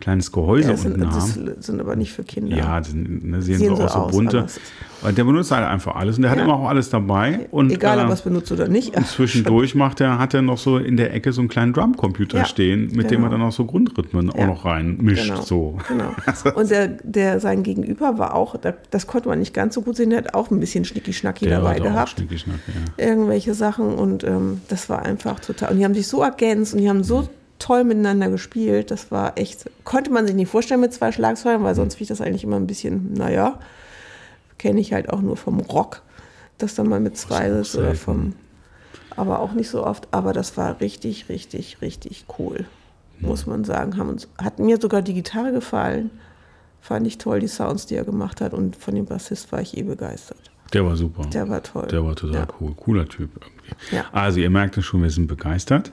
kleines 0.00 0.32
Gehäuse 0.32 0.68
Ja, 0.68 0.72
das, 0.72 0.82
sind, 0.82 0.92
unten 0.94 1.04
das 1.06 1.36
haben. 1.36 1.50
sind 1.62 1.80
aber 1.80 1.96
nicht 1.96 2.12
für 2.12 2.24
Kinder. 2.24 2.56
Ja, 2.56 2.80
die 2.80 2.90
sind, 2.90 3.24
ne, 3.24 3.42
sehen, 3.42 3.58
Sehen 3.58 3.70
so 3.70 3.76
so 3.76 3.82
aus, 3.82 3.92
so 3.92 4.06
bunte. 4.18 4.46
Und 5.02 5.18
der 5.18 5.24
benutzt 5.24 5.50
halt 5.50 5.66
einfach 5.66 5.96
alles 5.96 6.16
und 6.16 6.22
der 6.22 6.30
hat 6.30 6.38
immer 6.38 6.54
auch 6.54 6.68
alles 6.68 6.88
dabei. 6.88 7.46
Und, 7.50 7.70
Egal, 7.70 7.98
ob 7.98 8.04
äh, 8.06 8.08
er 8.08 8.12
es 8.14 8.22
benutzt 8.22 8.50
oder 8.52 8.68
nicht. 8.68 8.96
und 8.96 9.06
zwischendurch 9.06 9.74
macht 9.74 10.00
er, 10.00 10.18
hat 10.18 10.32
er 10.32 10.40
noch 10.40 10.56
so 10.58 10.78
in 10.78 10.96
der 10.96 11.12
Ecke 11.12 11.32
so 11.32 11.42
einen 11.42 11.48
kleinen 11.48 11.74
Drumcomputer 11.74 12.38
Ja, 12.38 12.46
stehen, 12.54 12.86
mit 12.92 13.10
dem 13.10 13.20
genau. 13.20 13.26
er 13.26 13.30
dann 13.30 13.42
auch 13.42 13.52
so 13.52 13.64
Grundrhythmen 13.66 14.30
auch 14.30 14.38
Ja. 14.38 14.46
noch 14.46 14.64
rein 14.64 14.96
mischt. 15.00 15.28
Genau, 15.28 15.42
So. 15.42 15.78
genau. 15.88 16.10
Und 16.54 16.70
der, 16.70 16.88
der 16.88 17.40
sein 17.40 17.62
Gegenüber 17.62 18.16
war 18.18 18.34
auch, 18.34 18.56
da- 18.56 18.74
das 18.90 19.06
konnte 19.06 19.28
man 19.28 19.38
nicht 19.38 19.52
ganz 19.52 19.74
so 19.74 19.82
gut 19.82 19.96
sehen, 19.96 20.10
der 20.10 20.20
hat 20.20 20.34
auch 20.34 20.50
ein 20.50 20.60
bisschen 20.60 20.84
Schnicki-Schnacki 20.84 21.46
dabei 21.48 21.78
auch 21.80 21.84
gehabt. 21.84 22.16
Ja. 22.30 23.04
Irgendwelche 23.04 23.54
Sachen 23.54 23.94
und 23.94 24.24
ähm, 24.24 24.60
das 24.68 24.88
war 24.88 25.04
einfach 25.04 25.40
total. 25.40 25.72
Und 25.72 25.78
die 25.78 25.84
haben 25.84 25.94
sich 25.94 26.06
so 26.06 26.22
ergänzt 26.22 26.74
und 26.74 26.80
die 26.80 26.88
haben 26.88 27.04
so 27.04 27.28
toll 27.58 27.84
miteinander 27.84 28.28
gespielt. 28.30 28.90
Das 28.90 29.10
war 29.10 29.36
echt, 29.38 29.70
konnte 29.84 30.10
man 30.10 30.26
sich 30.26 30.34
nicht 30.36 30.50
vorstellen 30.50 30.80
mit 30.80 30.92
zwei 30.92 31.12
Schlagzeugen, 31.12 31.64
weil 31.64 31.74
sonst 31.74 31.94
finde 31.94 32.02
ich 32.04 32.08
das 32.08 32.20
eigentlich 32.20 32.44
immer 32.44 32.56
ein 32.56 32.66
bisschen, 32.66 33.12
naja, 33.14 33.58
kenne 34.58 34.80
ich 34.80 34.92
halt 34.92 35.10
auch 35.10 35.20
nur 35.20 35.36
vom 35.36 35.60
Rock, 35.60 36.02
dass 36.58 36.74
da 36.74 36.84
mal 36.84 37.00
mit 37.00 37.16
zwei 37.16 37.52
auch 37.52 37.60
ist 37.60 37.76
oder 37.76 37.94
vom, 37.94 38.34
aber 39.16 39.40
auch 39.40 39.52
nicht 39.52 39.68
so 39.70 39.84
oft. 39.84 40.08
Aber 40.10 40.32
das 40.32 40.56
war 40.56 40.80
richtig, 40.80 41.28
richtig, 41.28 41.80
richtig 41.82 42.24
cool, 42.38 42.64
muss 43.20 43.46
man 43.46 43.64
sagen. 43.64 43.96
Haben 43.96 44.10
uns, 44.10 44.28
hat 44.38 44.58
mir 44.58 44.78
sogar 44.80 45.02
die 45.02 45.14
Gitarre 45.14 45.52
gefallen. 45.52 46.10
Fand 46.80 47.06
ich 47.06 47.16
toll, 47.18 47.40
die 47.40 47.48
Sounds, 47.48 47.86
die 47.86 47.94
er 47.94 48.04
gemacht 48.04 48.40
hat. 48.40 48.52
Und 48.52 48.76
von 48.76 48.94
dem 48.94 49.06
Bassist 49.06 49.50
war 49.52 49.60
ich 49.60 49.76
eh 49.76 49.82
begeistert. 49.82 50.50
Der 50.72 50.84
war 50.84 50.96
super. 50.96 51.22
Der 51.32 51.48
war 51.48 51.62
toll. 51.62 51.86
Der 51.90 52.04
war 52.04 52.14
total 52.16 52.34
Ja. 52.42 52.48
cool. 52.60 52.74
Cooler 52.74 53.06
Typ 53.08 53.30
irgendwie. 53.40 53.94
Ja. 53.96 54.02
Mhm. 54.02 54.08
Also 54.12 54.40
ihr 54.40 54.50
merkt 54.50 54.76
es 54.76 54.84
schon, 54.84 55.02
wir 55.02 55.10
sind 55.10 55.26
begeistert. 55.28 55.92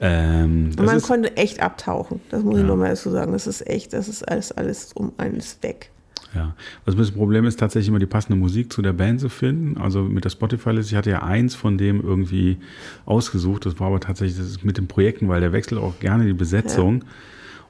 Ähm, 0.00 0.66
Und 0.70 0.76
das 0.78 0.86
man 0.86 1.02
konnte 1.02 1.36
echt 1.36 1.60
abtauchen. 1.60 2.20
Das 2.30 2.42
muss 2.42 2.58
ich 2.58 2.64
nochmal 2.64 2.90
dazu 2.90 3.10
sagen. 3.10 3.32
Das 3.32 3.46
ist 3.46 3.66
echt, 3.66 3.92
das 3.92 4.08
ist 4.08 4.22
alles, 4.28 4.52
alles 4.52 4.92
um 4.92 5.12
alles 5.16 5.58
weg. 5.62 5.90
Ja. 6.34 6.54
Was 6.84 6.96
bisschen 6.96 7.14
Problem 7.16 7.44
ist, 7.44 7.58
tatsächlich 7.58 7.88
immer 7.88 7.98
die 7.98 8.06
passende 8.06 8.38
Musik 8.38 8.72
zu 8.72 8.82
der 8.82 8.92
Band 8.92 9.20
zu 9.20 9.28
finden. 9.28 9.80
Also 9.80 10.02
mit 10.02 10.24
der 10.24 10.30
Spotify-Liste, 10.30 10.92
ich 10.92 10.96
hatte 10.96 11.10
ja 11.10 11.22
eins 11.22 11.54
von 11.54 11.78
dem 11.78 12.00
irgendwie 12.00 12.58
ausgesucht. 13.06 13.66
Das 13.66 13.78
war 13.80 13.88
aber 13.88 14.00
tatsächlich 14.00 14.38
das 14.38 14.64
mit 14.64 14.78
den 14.78 14.86
Projekten, 14.86 15.28
weil 15.28 15.40
der 15.40 15.52
wechselt 15.52 15.80
auch 15.80 15.98
gerne 16.00 16.26
die 16.26 16.32
Besetzung. 16.32 17.04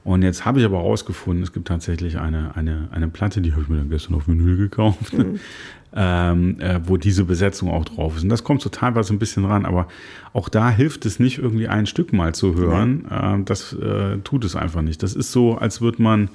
Und 0.05 0.21
jetzt 0.21 0.45
habe 0.45 0.59
ich 0.59 0.65
aber 0.65 0.77
rausgefunden, 0.77 1.43
es 1.43 1.51
gibt 1.51 1.67
tatsächlich 1.67 2.19
eine, 2.19 2.55
eine, 2.55 2.89
eine 2.91 3.07
Platte, 3.07 3.41
die 3.41 3.53
habe 3.53 3.63
ich 3.63 3.69
mir 3.69 3.77
dann 3.77 3.89
gestern 3.89 4.13
auf 4.13 4.27
Vinyl 4.27 4.55
gekauft, 4.55 5.13
Mhm. 5.13 5.39
ähm, 5.95 6.59
äh, 6.59 6.79
wo 6.83 6.97
diese 6.97 7.23
Besetzung 7.23 7.71
auch 7.71 7.85
drauf 7.85 8.17
ist. 8.17 8.23
Und 8.23 8.29
das 8.29 8.43
kommt 8.43 8.61
so 8.61 8.69
teilweise 8.69 9.13
ein 9.13 9.19
bisschen 9.19 9.45
ran, 9.45 9.65
aber 9.65 9.87
auch 10.33 10.49
da 10.49 10.69
hilft 10.69 11.05
es 11.05 11.19
nicht, 11.19 11.39
irgendwie 11.39 11.67
ein 11.67 11.87
Stück 11.87 12.13
mal 12.13 12.35
zu 12.35 12.53
hören. 12.55 13.07
Ähm, 13.09 13.45
das 13.45 13.73
äh, 13.73 14.17
tut 14.23 14.45
es 14.45 14.55
einfach 14.55 14.81
nicht. 14.83 15.01
Das 15.01 15.15
ist 15.15 15.31
so, 15.31 15.57
als 15.57 15.81
würde 15.81 16.03
man, 16.03 16.29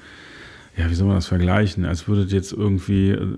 ja, 0.76 0.88
wie 0.88 0.94
soll 0.94 1.06
man 1.08 1.16
das 1.16 1.26
vergleichen? 1.26 1.84
Als 1.84 2.08
würdet 2.08 2.32
jetzt 2.32 2.52
irgendwie 2.52 3.10
äh, 3.10 3.36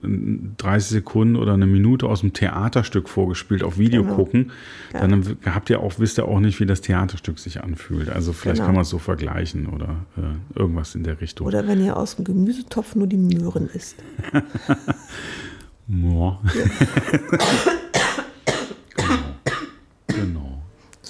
30 0.59 0.91
Sekunden 0.91 1.37
oder 1.37 1.55
eine 1.55 1.67
Minute 1.67 2.07
aus 2.07 2.21
dem 2.21 2.33
Theaterstück 2.33 3.09
vorgespielt 3.09 3.63
auf 3.65 3.79
Video 3.79 4.03
Genau. 4.03 4.15
gucken. 4.15 4.51
Ja. 4.93 5.07
Dann 5.07 5.37
habt 5.47 5.71
ihr 5.71 5.81
auch, 5.81 5.95
wisst 5.99 6.19
ihr 6.19 6.27
auch 6.29 6.39
nicht, 6.41 6.61
wie 6.61 6.67
das 6.67 6.83
Theaterstück 6.83 7.39
sich 7.39 7.63
anfühlt. 7.63 8.11
Also 8.11 8.33
vielleicht 8.33 8.57
Genau. 8.59 8.67
kann 8.67 8.75
man 8.77 8.83
es 8.83 8.91
so 8.91 8.99
vergleichen 8.99 9.67
oder 9.67 9.97
äh, 10.17 10.59
irgendwas 10.59 10.95
in 10.95 11.03
der 11.05 11.21
Richtung. 11.21 11.47
Oder 11.47 11.67
wenn 11.67 11.83
ihr 11.85 11.97
aus 11.97 12.17
dem 12.17 12.25
Gemüsetopf 12.25 12.95
nur 12.95 13.07
die 13.07 13.17
Möhren 13.19 13.69
isst. 13.69 13.97
Ja. 15.89 16.41
genau. 18.97 19.19
genau. 20.07 20.63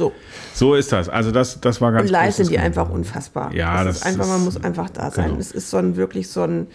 So. 0.03 0.13
So 0.55 0.75
ist 0.75 0.91
das. 0.93 1.09
Also 1.09 1.31
das, 1.31 1.61
das 1.61 1.81
war 1.81 1.93
ganz 1.93 2.05
Und 2.07 2.11
live 2.13 2.35
sind 2.35 2.47
die 2.47 2.51
Gelingen. 2.57 2.67
einfach 2.67 2.91
unfassbar. 2.91 3.55
Ja, 3.55 3.85
das, 3.85 3.85
das 3.85 3.97
ist 3.99 4.07
einfach, 4.07 4.27
man 4.29 4.39
ist- 4.39 4.45
muss 4.45 4.65
einfach 4.65 4.91
da 4.91 5.11
sein. 5.11 5.29
genau. 5.29 5.41
Es 5.41 5.53
ist 5.53 5.71
so 5.71 5.77
ein 5.77 5.97
wirklich 5.97 6.29
so 6.29 6.43
ein 6.43 6.67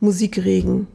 Musikregen, 0.00 0.86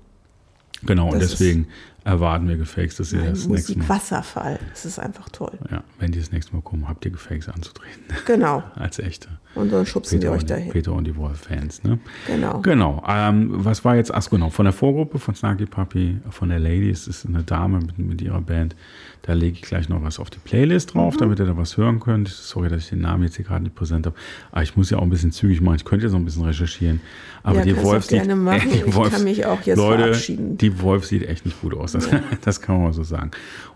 Genau, 0.85 1.09
und 1.11 1.21
das 1.21 1.31
deswegen 1.31 1.67
erwarten 2.05 2.47
wir 2.47 2.55
Gefakes, 2.55 2.95
dass 2.95 3.11
ihr 3.11 3.19
das 3.19 3.47
nächste 3.47 3.49
Mal, 3.49 3.55
Musikwasserfall. 3.79 4.59
Es 4.73 4.85
ist 4.85 4.97
einfach 4.97 5.27
toll. 5.27 5.51
ja, 5.69 5.83
wenn 5.99 6.13
die 6.13 6.19
das 6.19 6.31
nächste 6.31 6.55
Mal 6.55 6.61
kommen, 6.61 6.87
habt 6.87 7.03
ihr 7.03 7.11
Gefakes 7.11 7.49
anzutreten. 7.49 8.03
Genau. 8.25 8.63
Als 8.75 8.97
echte. 8.99 9.27
Und 9.55 9.73
dann 9.73 9.85
schubsen 9.85 10.21
wir 10.21 10.29
euch 10.31 10.41
und, 10.41 10.49
die- 10.49 10.53
dahin. 10.53 10.71
Peter 10.71 10.93
und 10.93 11.03
die 11.05 11.17
Wolf-Fans, 11.17 11.83
ne? 11.83 11.99
Genau. 12.27 12.61
Genau. 12.61 13.03
Ähm, 13.05 13.49
was 13.51 13.83
war 13.83 13.97
jetzt, 13.97 14.13
ach 14.13 14.29
genau, 14.29 14.49
von 14.51 14.63
der 14.65 14.73
Vorgruppe 14.73 15.19
von 15.19 15.35
Snarky 15.35 15.65
Puppy, 15.65 16.19
von 16.29 16.47
der 16.47 16.59
Ladies, 16.59 17.05
das 17.05 17.17
ist 17.17 17.25
eine 17.25 17.43
Dame 17.43 17.79
mit, 17.79 17.97
mit 17.99 18.21
ihrer 18.21 18.39
Band. 18.41 18.75
Da 19.23 19.33
lege 19.33 19.53
ich 19.53 19.61
gleich 19.61 19.89
noch 19.89 20.01
was 20.01 20.17
auf 20.19 20.29
die 20.29 20.39
Playlist 20.39 20.93
drauf, 20.93 21.15
Mhm. 21.15 21.19
damit 21.19 21.39
ihr 21.39 21.45
da 21.45 21.55
was 21.57 21.77
hören 21.77 21.99
könnt. 21.99 22.29
Sorry, 22.29 22.69
dass 22.69 22.83
ich 22.83 22.89
den 22.89 23.01
Namen 23.01 23.23
jetzt 23.23 23.35
hier 23.35 23.45
gerade 23.45 23.63
nicht 23.63 23.75
präsent 23.75 24.05
habe. 24.05 24.15
Aber 24.51 24.63
ich 24.63 24.75
muss 24.75 24.89
ja 24.89 24.97
auch 24.97 25.03
ein 25.03 25.09
bisschen 25.09 25.31
zügig 25.31 25.61
machen. 25.61 25.75
Ich 25.75 25.85
könnte 25.85 26.05
jetzt 26.05 26.13
noch 26.13 26.19
ein 26.19 26.25
bisschen 26.25 26.45
recherchieren. 26.45 27.01
Aber 27.43 27.57
Ja, 27.59 27.63
die 27.65 27.77
Wolf 27.83 28.07
gerne 28.07 28.35
machen. 28.35 28.69
Ich 28.87 29.11
kann 29.11 29.23
mich 29.23 29.45
auch 29.45 29.61
jetzt 29.63 29.77
Leute, 29.77 30.03
verabschieden. 30.03 30.57
die 30.57 30.81
Wolf 30.81 31.05
sieht 31.05 31.27
echt 31.27 31.45
nicht 31.45 31.61
gut 31.61 31.73
aus. 31.75 31.91
Das, 31.91 32.09
das 32.41 32.61
kann 32.61 32.75
man 32.75 32.85
mal 32.85 32.93
so 32.93 33.03
sagen. 33.03 33.31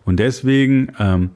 Und 0.05 0.17
deswegen, 0.19 0.91
ähm, 0.99 1.29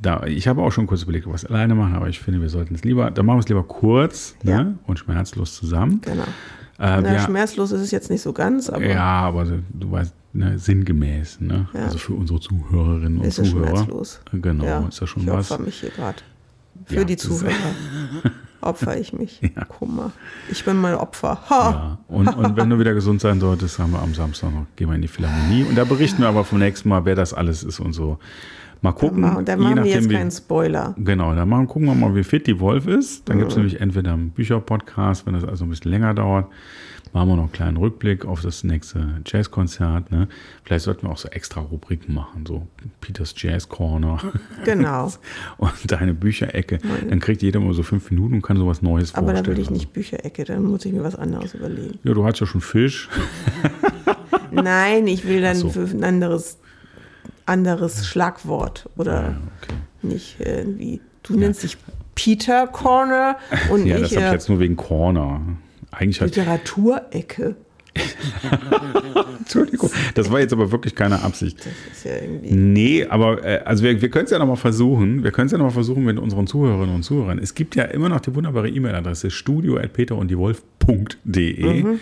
da, 0.00 0.24
ich 0.24 0.48
habe 0.48 0.62
auch 0.62 0.70
schon 0.72 0.86
kurz 0.86 1.02
überlegt, 1.02 1.26
ob 1.26 1.32
wir 1.32 1.36
es 1.36 1.44
alleine 1.44 1.74
machen, 1.74 1.94
aber 1.94 2.08
ich 2.08 2.20
finde, 2.20 2.40
wir 2.40 2.48
sollten 2.48 2.74
es 2.74 2.84
lieber, 2.84 3.10
da 3.10 3.22
machen 3.22 3.36
wir 3.36 3.40
es 3.40 3.48
lieber 3.48 3.64
kurz 3.64 4.34
Ja. 4.42 4.62
ne, 4.64 4.78
und 4.86 4.98
schmerzlos 4.98 5.54
zusammen. 5.56 6.00
Genau. 6.02 6.24
Äh, 6.80 7.00
Na, 7.02 7.04
wir- 7.12 7.18
schmerzlos 7.20 7.72
ist 7.72 7.82
es 7.82 7.90
jetzt 7.90 8.08
nicht 8.10 8.22
so 8.22 8.32
ganz, 8.32 8.70
aber 8.70 8.86
ja, 8.86 9.02
aber 9.04 9.44
du 9.44 9.92
weißt, 9.92 10.14
ne, 10.32 10.58
sinngemäß, 10.58 11.40
ne? 11.40 11.68
Ja. 11.74 11.84
Also 11.84 11.98
für 11.98 12.14
unsere 12.14 12.40
Zuhörerinnen 12.40 13.18
und 13.18 13.24
ist 13.26 13.36
Zuhörer. 13.36 13.68
schmerzlos. 13.76 14.20
Genau, 14.32 14.64
Ja, 14.64 14.88
ist 14.88 15.00
das 15.02 15.08
schon 15.10 15.22
ich 15.24 15.28
was? 15.28 15.50
opfer 15.50 15.62
mich 15.62 15.80
hier 15.80 15.90
gerade. 15.90 16.18
Für 16.86 16.94
Ja, 16.96 17.04
die 17.04 17.14
ist- 17.14 17.20
Zuhörer 17.22 17.52
opfer 18.62 18.96
ich 18.98 19.12
mich. 19.12 19.40
Guck 19.78 19.94
mal. 19.94 20.10
Ich 20.50 20.64
bin 20.64 20.76
mein 20.78 20.94
Opfer. 20.94 21.38
Ha! 21.50 21.70
Ja. 21.70 21.98
Und, 22.08 22.28
und 22.34 22.56
wenn 22.56 22.70
du 22.70 22.78
wieder 22.78 22.94
gesund 22.94 23.20
sein 23.20 23.40
solltest, 23.40 23.78
haben 23.78 23.92
wir 23.92 24.00
am 24.00 24.14
Samstag 24.14 24.52
noch, 24.54 24.64
gehen 24.76 24.88
wir 24.88 24.94
in 24.94 25.02
die 25.02 25.08
Philharmonie. 25.08 25.64
Und 25.64 25.76
da 25.76 25.84
berichten 25.84 26.22
wir 26.22 26.28
aber 26.28 26.44
vom 26.44 26.58
nächsten 26.60 26.88
Mal, 26.88 27.04
wer 27.04 27.14
das 27.14 27.34
alles 27.34 27.62
ist 27.62 27.78
und 27.80 27.92
so. 27.92 28.18
Mal 28.82 28.92
gucken. 28.92 29.24
Und 29.24 29.46
da 29.48 29.56
je 29.56 29.58
machen 29.62 29.76
wir 29.76 29.84
jetzt 29.84 30.02
nachdem, 30.04 30.16
keinen 30.16 30.30
Spoiler. 30.30 30.94
Genau, 30.98 31.34
dann 31.34 31.48
machen, 31.48 31.66
gucken 31.66 31.88
wir 31.88 31.94
mal, 31.94 32.14
wie 32.14 32.24
fit 32.24 32.46
die 32.46 32.58
Wolf 32.60 32.86
ist. 32.86 33.28
Dann 33.28 33.38
gibt 33.38 33.50
es 33.50 33.56
nämlich 33.56 33.80
entweder 33.80 34.14
einen 34.14 34.30
Bücherpodcast, 34.30 35.26
wenn 35.26 35.34
das 35.34 35.44
also 35.44 35.64
ein 35.64 35.70
bisschen 35.70 35.90
länger 35.90 36.14
dauert. 36.14 36.46
Machen 37.12 37.28
wir 37.28 37.34
noch 37.36 37.42
einen 37.42 37.52
kleinen 37.52 37.76
Rückblick 37.76 38.24
auf 38.24 38.40
das 38.40 38.62
nächste 38.62 39.20
Jazzkonzert. 39.26 40.12
Ne? 40.12 40.28
Vielleicht 40.62 40.84
sollten 40.84 41.08
wir 41.08 41.10
auch 41.10 41.18
so 41.18 41.28
extra 41.28 41.60
Rubriken 41.60 42.14
machen, 42.14 42.46
so 42.46 42.68
Peters 43.00 43.34
Jazz 43.36 43.68
Corner 43.68 44.18
Genau. 44.64 45.10
und 45.58 45.72
deine 45.90 46.14
Bücherecke. 46.14 46.78
Dann 47.08 47.18
kriegt 47.18 47.42
jeder 47.42 47.58
mal 47.58 47.74
so 47.74 47.82
fünf 47.82 48.10
Minuten 48.12 48.34
und 48.34 48.42
kann 48.42 48.56
sowas 48.56 48.80
Neues 48.80 49.14
Aber 49.16 49.28
da 49.28 49.38
vorstellen. 49.38 49.56
will 49.56 49.62
ich 49.64 49.70
nicht 49.70 49.92
Bücherecke, 49.92 50.44
dann 50.44 50.62
muss 50.62 50.84
ich 50.84 50.92
mir 50.92 51.02
was 51.02 51.16
anderes 51.16 51.52
überlegen. 51.54 51.98
Ja, 52.04 52.14
du 52.14 52.24
hast 52.24 52.38
ja 52.38 52.46
schon 52.46 52.60
Fisch. 52.60 53.08
Nein, 54.52 55.06
ich 55.08 55.26
will 55.26 55.40
dann 55.42 55.56
so. 55.56 55.68
für 55.68 55.82
ein 55.82 56.04
anderes, 56.04 56.58
anderes 57.50 58.06
Schlagwort 58.06 58.88
oder 58.96 59.22
Ja, 59.22 59.36
okay. 59.62 59.74
nicht 60.02 60.36
irgendwie. 60.38 61.00
Du 61.22 61.36
nennst 61.36 61.62
dich 61.62 61.76
Peter 62.14 62.66
Corner 62.66 63.36
und 63.70 63.84
Ja, 63.86 63.98
das 63.98 64.10
ich 64.12 64.16
habe 64.16 64.26
ich 64.26 64.30
äh, 64.30 64.34
jetzt 64.34 64.48
nur 64.48 64.58
wegen 64.60 64.76
Corner. 64.76 65.40
Eigentlich 65.90 66.20
Literaturecke. 66.20 67.56
Entschuldigung, 69.40 69.90
das 70.14 70.30
war 70.30 70.38
jetzt 70.38 70.52
aber 70.52 70.70
wirklich 70.70 70.94
keine 70.94 71.20
Absicht. 71.22 71.58
Das 71.58 71.66
ist 71.92 72.04
ja 72.04 72.12
irgendwie. 72.22 72.52
Nee, 72.54 73.04
aber 73.06 73.44
äh, 73.44 73.62
also 73.64 73.82
wir, 73.82 74.00
wir 74.00 74.08
können 74.10 74.26
es 74.26 74.30
ja 74.30 74.38
nochmal 74.38 74.54
versuchen. 74.56 75.24
Wir 75.24 75.32
können 75.32 75.46
es 75.46 75.52
ja 75.52 75.58
nochmal 75.58 75.72
versuchen 75.72 76.04
mit 76.04 76.16
unseren 76.18 76.46
Zuhörerinnen 76.46 76.94
und 76.94 77.02
Zuhörern. 77.02 77.40
Es 77.40 77.54
gibt 77.54 77.74
ja 77.74 77.82
immer 77.84 78.08
noch 78.08 78.20
die 78.20 78.32
wunderbare 78.34 78.68
E-Mail-Adresse 78.68 79.30
studio.peterunddiewolf.de. 79.32 81.82
Mhm. 81.82 81.98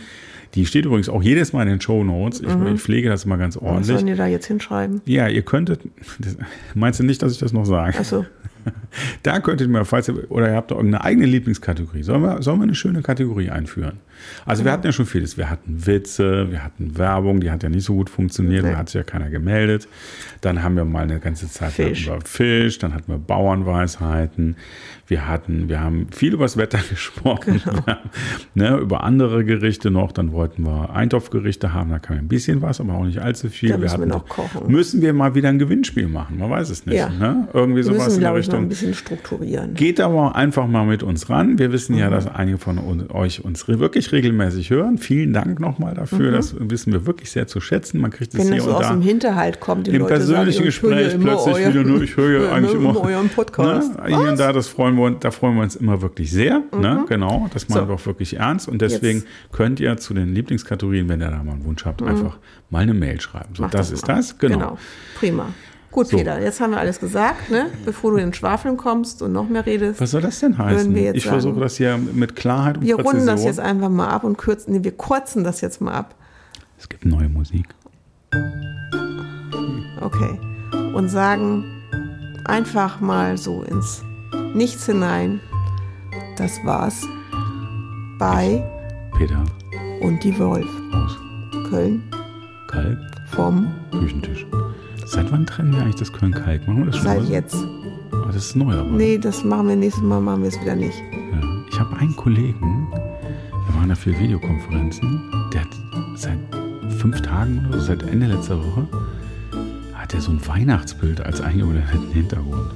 Die 0.55 0.65
steht 0.67 0.87
übrigens 0.87 1.09
auch 1.09 1.23
jedes 1.23 1.53
Mal 1.53 1.63
in 1.63 1.69
den 1.69 1.81
Show 1.81 2.03
Notes. 2.05 2.41
Ich, 2.41 2.49
ich 2.49 2.81
pflege 2.81 3.09
das 3.09 3.25
immer 3.25 3.37
ganz 3.37 3.57
Was 3.57 3.63
ordentlich. 3.63 3.87
sollen 3.89 4.07
die 4.07 4.15
da 4.15 4.27
jetzt 4.27 4.47
hinschreiben? 4.47 5.03
Ja, 5.05 5.29
ihr 5.29 5.43
könntet. 5.43 5.81
Das, 6.19 6.37
meinst 6.75 7.01
du 7.01 7.05
nicht, 7.05 7.23
dass 7.23 7.33
ich 7.33 7.39
das 7.39 7.53
noch 7.53 7.65
sage? 7.65 7.99
Achso, 7.99 8.25
da 9.23 9.41
könntet 9.41 9.67
ihr 9.69 9.73
mal, 9.73 9.85
falls 9.85 10.09
ihr, 10.09 10.31
oder 10.31 10.49
ihr 10.51 10.57
habt 10.57 10.71
doch 10.71 10.77
irgendeine 10.77 11.05
eigene 11.05 11.27
Lieblingskategorie, 11.27 12.03
sollen 12.03 12.23
wir, 12.23 12.43
sollen 12.43 12.59
wir 12.59 12.65
eine 12.65 12.75
schöne 12.75 13.03
Kategorie 13.03 13.51
einführen? 13.51 13.99
Also 14.45 14.65
wir 14.65 14.73
hatten 14.73 14.85
ja 14.87 14.93
schon 14.93 15.07
vieles. 15.07 15.37
Wir 15.39 15.49
hatten 15.49 15.87
Witze, 15.87 16.51
wir 16.51 16.65
hatten 16.65 16.99
Werbung, 16.99 17.41
die 17.41 17.51
hat 17.53 17.63
ja 17.63 17.69
nicht 17.69 17.85
so 17.85 17.95
gut 17.95 18.11
funktioniert, 18.11 18.65
Nee. 18.65 18.73
da 18.73 18.77
hat 18.79 18.89
sich 18.89 18.97
ja 18.97 19.05
keiner 19.05 19.31
gemeldet. 19.31 19.87
Dann 20.41 20.63
haben 20.63 20.75
wir 20.77 20.85
mal 20.85 21.05
eine 21.05 21.21
ganze 21.21 21.49
Zeit 21.49 21.73
Fisch. 21.73 22.07
über 22.07 22.19
Fisch, 22.25 22.79
dann 22.79 22.95
hatten 22.95 23.13
wir 23.13 23.19
Bauernweisheiten. 23.19 24.57
Wir 25.07 25.27
hatten, 25.27 25.69
wir 25.71 25.81
haben 25.81 26.09
viel 26.11 26.35
über 26.35 26.45
das 26.45 26.57
Wetter 26.57 26.79
gesprochen, 26.91 27.61
Genau. 27.65 27.77
wir 27.87 27.95
haben, 27.95 28.11
ne, 28.55 28.77
über 28.79 29.05
andere 29.05 29.45
Gerichte 29.45 29.91
noch. 29.91 30.13
Dann 30.13 30.33
wollten 30.33 30.65
wir 30.65 30.91
Eintopfgerichte 30.95 31.73
haben, 31.73 31.91
da 31.91 31.99
kam 31.99 32.19
ein 32.19 32.29
bisschen 32.29 32.61
was, 32.61 32.81
aber 32.81 32.95
auch 32.95 33.05
nicht 33.05 33.19
allzu 33.21 33.49
viel. 33.49 33.71
Da 33.71 33.79
müssen 33.79 33.95
wir 33.95 34.01
hatten- 34.01 34.09
noch 34.11 34.29
kochen. 34.29 34.71
Müssen 34.71 35.01
wir 35.01 35.13
mal 35.15 35.35
wieder 35.35 35.49
ein 35.49 35.59
Gewinnspiel 35.59 36.09
machen? 36.09 36.39
Man 36.39 36.51
weiß 36.51 36.69
es 36.71 36.85
nicht. 36.87 36.97
Ja. 36.97 37.09
Ne? 37.09 37.49
Irgendwie 37.55 37.79
Wir 37.79 37.85
sowas 37.85 38.05
müssen, 38.07 38.17
in 38.17 38.21
der 38.23 38.35
Richtung. 38.35 38.69
Bisschen 38.79 38.95
strukturieren. 38.95 39.75
Geht 39.75 40.01
aber 40.01 40.35
einfach 40.37 40.67
mal 40.67 40.85
mit 40.87 41.03
uns 41.03 41.29
ran. 41.31 41.59
Wir 41.59 41.73
wissen 41.73 41.95
Mhm. 41.95 41.99
ja, 42.01 42.11
dass 42.11 42.27
einige 42.27 42.59
von 42.59 42.79
euch 43.11 43.45
uns 43.45 43.67
wirklich 43.69 44.13
regelmäßig 44.13 44.71
hören. 44.71 44.99
Vielen 44.99 45.33
Dank 45.33 45.61
nochmal 45.61 45.95
dafür. 45.95 46.31
Das 46.33 46.55
wissen 46.59 46.93
wir 46.93 47.07
wirklich 47.07 47.31
sehr 47.31 47.47
zu 47.47 47.61
schätzen. 47.61 48.01
Man 48.01 48.11
kriegt 48.11 48.35
es 48.35 48.45
Mhm. 48.45 48.49
Hier 48.49 48.57
das 48.57 48.65
so 48.65 48.71
und 48.71 48.77
aus 48.77 48.89
dem 48.89 49.03
Hinterhalt 49.03 49.61
kommt, 49.61 49.87
die 49.87 49.91
Im 49.91 49.99
Leute 50.03 50.15
persönlichen 50.15 50.53
sagen, 50.59 50.65
Gespräch 50.67 51.15
immer 51.15 51.25
plötzlich 51.25 51.55
euer- 51.57 51.69
wieder 51.75 51.85
nur, 51.85 52.03
ich 52.03 52.17
höre 52.17 52.43
ja 52.43 52.53
eigentlich 52.53 52.75
immer, 52.75 53.01
euren 53.03 53.29
Podcast. 53.29 53.97
Ne? 53.99 54.07
Hier 54.17 54.31
und 54.31 54.39
da, 54.41 54.53
das 54.53 54.69
freuen 54.69 54.97
wir, 54.97 55.05
uns- 55.05 55.19
da 55.21 55.31
freuen 55.31 55.57
wir 55.57 55.63
uns 55.63 55.77
immer 55.77 56.01
wirklich 56.03 56.31
sehr. 56.31 56.63
Ne? 56.79 57.05
Genau, 57.09 57.49
das 57.53 57.69
meinen 57.69 57.79
Mhm. 57.79 57.83
So. 57.85 57.89
wir 57.89 57.95
auch 57.95 58.07
wirklich 58.07 58.37
ernst. 58.37 58.69
Und 58.69 58.81
deswegen 58.83 59.19
Jetzt. 59.21 59.27
Mhm. 59.27 59.53
könnt 59.57 59.81
ihr 59.81 59.97
zu 59.97 60.15
den 60.15 60.35
Lieblingskategorien, 60.35 61.09
wenn 61.09 61.21
ihr 61.21 61.31
da 61.31 61.43
mal 61.43 61.53
einen 61.53 61.65
Wunsch 61.65 61.85
habt, 61.85 62.03
einfach 62.03 62.39
mal 62.71 62.81
eine 62.83 62.95
Mail 62.95 63.21
schreiben. 63.21 63.55
So, 63.55 63.63
Mach 63.65 63.71
das, 63.71 63.91
ist 63.91 64.07
mal. 64.07 64.15
das. 64.17 64.39
Genau. 64.39 64.79
Prima. 65.19 65.47
Gut, 65.99 66.07
So. 66.09 66.17
Peter, 66.17 66.41
jetzt 66.41 66.61
haben 66.61 66.71
wir 66.71 66.79
alles 66.79 67.01
gesagt, 67.01 67.51
ne? 67.51 67.67
Bevor 67.85 68.13
du 68.13 68.19
in 68.19 68.27
den 68.29 68.33
Schwafeln 68.33 68.77
kommst 68.77 69.21
und 69.21 69.33
noch 69.33 69.49
mehr 69.49 69.67
redest. 69.67 70.01
Was 70.01 70.13
soll 70.13 70.21
das 70.21 70.39
denn 70.39 70.57
heißen? 70.57 70.95
wir 70.95 71.03
jetzt 71.03 71.17
Ich 71.17 71.27
versuche 71.27 71.59
das 71.59 71.77
hier 71.77 71.99
mit 71.99 72.37
Klarheit 72.37 72.77
und 72.77 72.85
wir 72.85 72.95
Präzision. 72.95 73.17
runden 73.23 73.27
das 73.27 73.45
jetzt 73.45 73.59
einfach 73.59 73.89
mal 73.89 74.07
ab 74.07 74.23
und 74.23 74.39
kürzen, 74.39 74.75
nee, 74.75 74.85
wir 74.85 74.97
kurzen 74.97 75.43
das 75.43 75.61
jetzt 75.61 75.81
mal 75.81 75.93
ab. 75.93 76.15
es 76.79 76.89
gibt 76.89 77.05
neue 77.05 77.29
Musik. 77.29 77.67
Okay. 80.01 80.39
Und 80.95 81.09
sagen 81.09 81.65
einfach 82.45 83.01
mal 83.01 83.37
so 83.37 83.63
ins 83.65 84.05
Nichts 84.55 84.87
hinein. 84.87 85.41
Das 86.37 86.61
war's 86.65 87.05
bei 88.21 88.65
Peter 89.17 89.45
und 90.01 90.23
die 90.23 90.39
Wolf. 90.39 90.69
aus 90.93 91.17
Köln 91.69 92.03
Kalk, 92.69 92.99
vom 93.33 93.67
Küchentisch. 93.91 94.47
Seit 95.11 95.31
wann 95.33 95.47
trennen 95.47 95.73
wir 95.73 95.81
eigentlich 95.83 95.95
das 95.97 96.13
Köln-Kalk? 96.13 96.67
Machen 96.67 96.79
wir 96.81 96.87
das 96.87 96.97
schon 96.97 97.05
seit 97.07 97.19
mal? 97.23 97.29
jetzt. 97.31 97.57
Aber 98.13 98.27
das 98.27 98.37
ist 98.37 98.57
neu, 98.57 98.75
aber. 98.75 98.91
Nee, 98.91 99.17
das 99.19 99.43
machen 99.45 99.69
wir 99.69 99.77
nächstes 99.77 100.03
Mal, 100.05 100.21
machen 100.21 100.43
wir 100.43 100.49
es 100.49 100.61
wieder 100.61 100.77
nicht. 100.77 100.99
Ja. 101.33 101.41
Ich 101.71 101.81
habe 101.81 101.97
einen 101.97 102.15
Kollegen, 102.17 102.89
wir 102.91 103.75
waren 103.77 103.89
da 103.89 103.95
für 103.95 104.19
Videokonferenzen, 104.19 105.23
der 105.53 105.63
hat 105.63 105.69
seit 106.15 106.39
fünf 106.99 107.21
Tagen 107.23 107.65
oder 107.69 107.79
so, 107.81 107.87
seit 107.87 108.03
Ende 108.03 108.27
letzter 108.27 108.59
Woche, 108.59 108.87
hat 109.95 110.13
er 110.15 110.21
so 110.21 110.33
ein 110.33 110.47
Weihnachtsbild 110.47 111.21
als 111.21 111.41
eingeblendet 111.41 111.85
Hintergrund. 112.13 112.71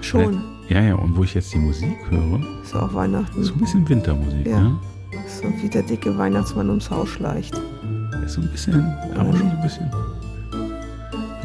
Schon. 0.00 0.40
Ja, 0.68 0.80
ja, 0.82 0.94
und 0.94 1.16
wo 1.16 1.24
ich 1.24 1.34
jetzt 1.34 1.52
die 1.52 1.58
Musik 1.58 1.96
höre, 2.10 2.40
Ist 2.62 2.74
auch 2.74 2.92
Weihnachten. 2.94 3.42
so 3.42 3.52
ein 3.54 3.58
bisschen 3.60 3.88
Wintermusik, 3.88 4.46
Ja. 4.46 4.60
ne? 4.60 4.78
So 5.26 5.44
wie 5.62 5.68
der 5.68 5.82
dicke 5.82 6.16
Weihnachtsmann 6.16 6.68
ums 6.68 6.90
Haus 6.90 7.08
schleicht. 7.08 7.54
Ist 8.24 8.34
so 8.34 8.40
ein 8.42 8.50
bisschen, 8.50 8.84
aber 9.16 9.34
schon 9.36 9.48
ein 9.50 9.62
bisschen, 9.62 9.90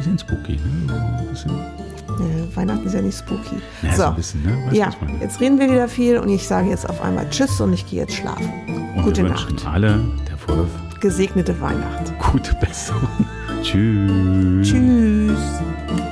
bisschen 0.04 0.18
spooky, 0.18 0.56
ne? 0.86 1.26
Bisschen, 1.30 1.50
Äh, 1.50 2.56
Weihnachten 2.56 2.86
ist 2.86 2.94
ja 2.94 3.02
nicht 3.02 3.18
spooky. 3.18 3.56
na, 3.82 3.92
so. 3.96 4.02
so, 4.04 4.10
bisschen, 4.12 4.42
ne? 4.44 4.56
Ja, 4.76 4.90
jetzt 5.20 5.40
reden 5.40 5.58
wir 5.58 5.70
wieder 5.70 5.88
viel 5.88 6.18
und 6.18 6.28
ich 6.28 6.46
sage 6.46 6.68
jetzt 6.70 6.88
auf 6.88 7.00
einmal 7.02 7.28
Tschüss 7.30 7.60
und 7.60 7.72
ich 7.72 7.86
gehe 7.88 8.00
jetzt 8.00 8.14
schlafen. 8.14 8.52
Und 8.96 9.02
Gute 9.02 9.22
wir 9.22 9.30
wünschen 9.30 9.54
Nacht. 9.56 9.66
alle, 9.66 10.00
der 10.28 10.56
Wolf, 10.56 10.68
Gesegnete 11.00 11.58
Weihnacht. 11.60 12.12
gute 12.32 12.54
Besserung. 12.56 13.08
Tschüss. 13.62 14.68
Tschüss. 14.68 16.03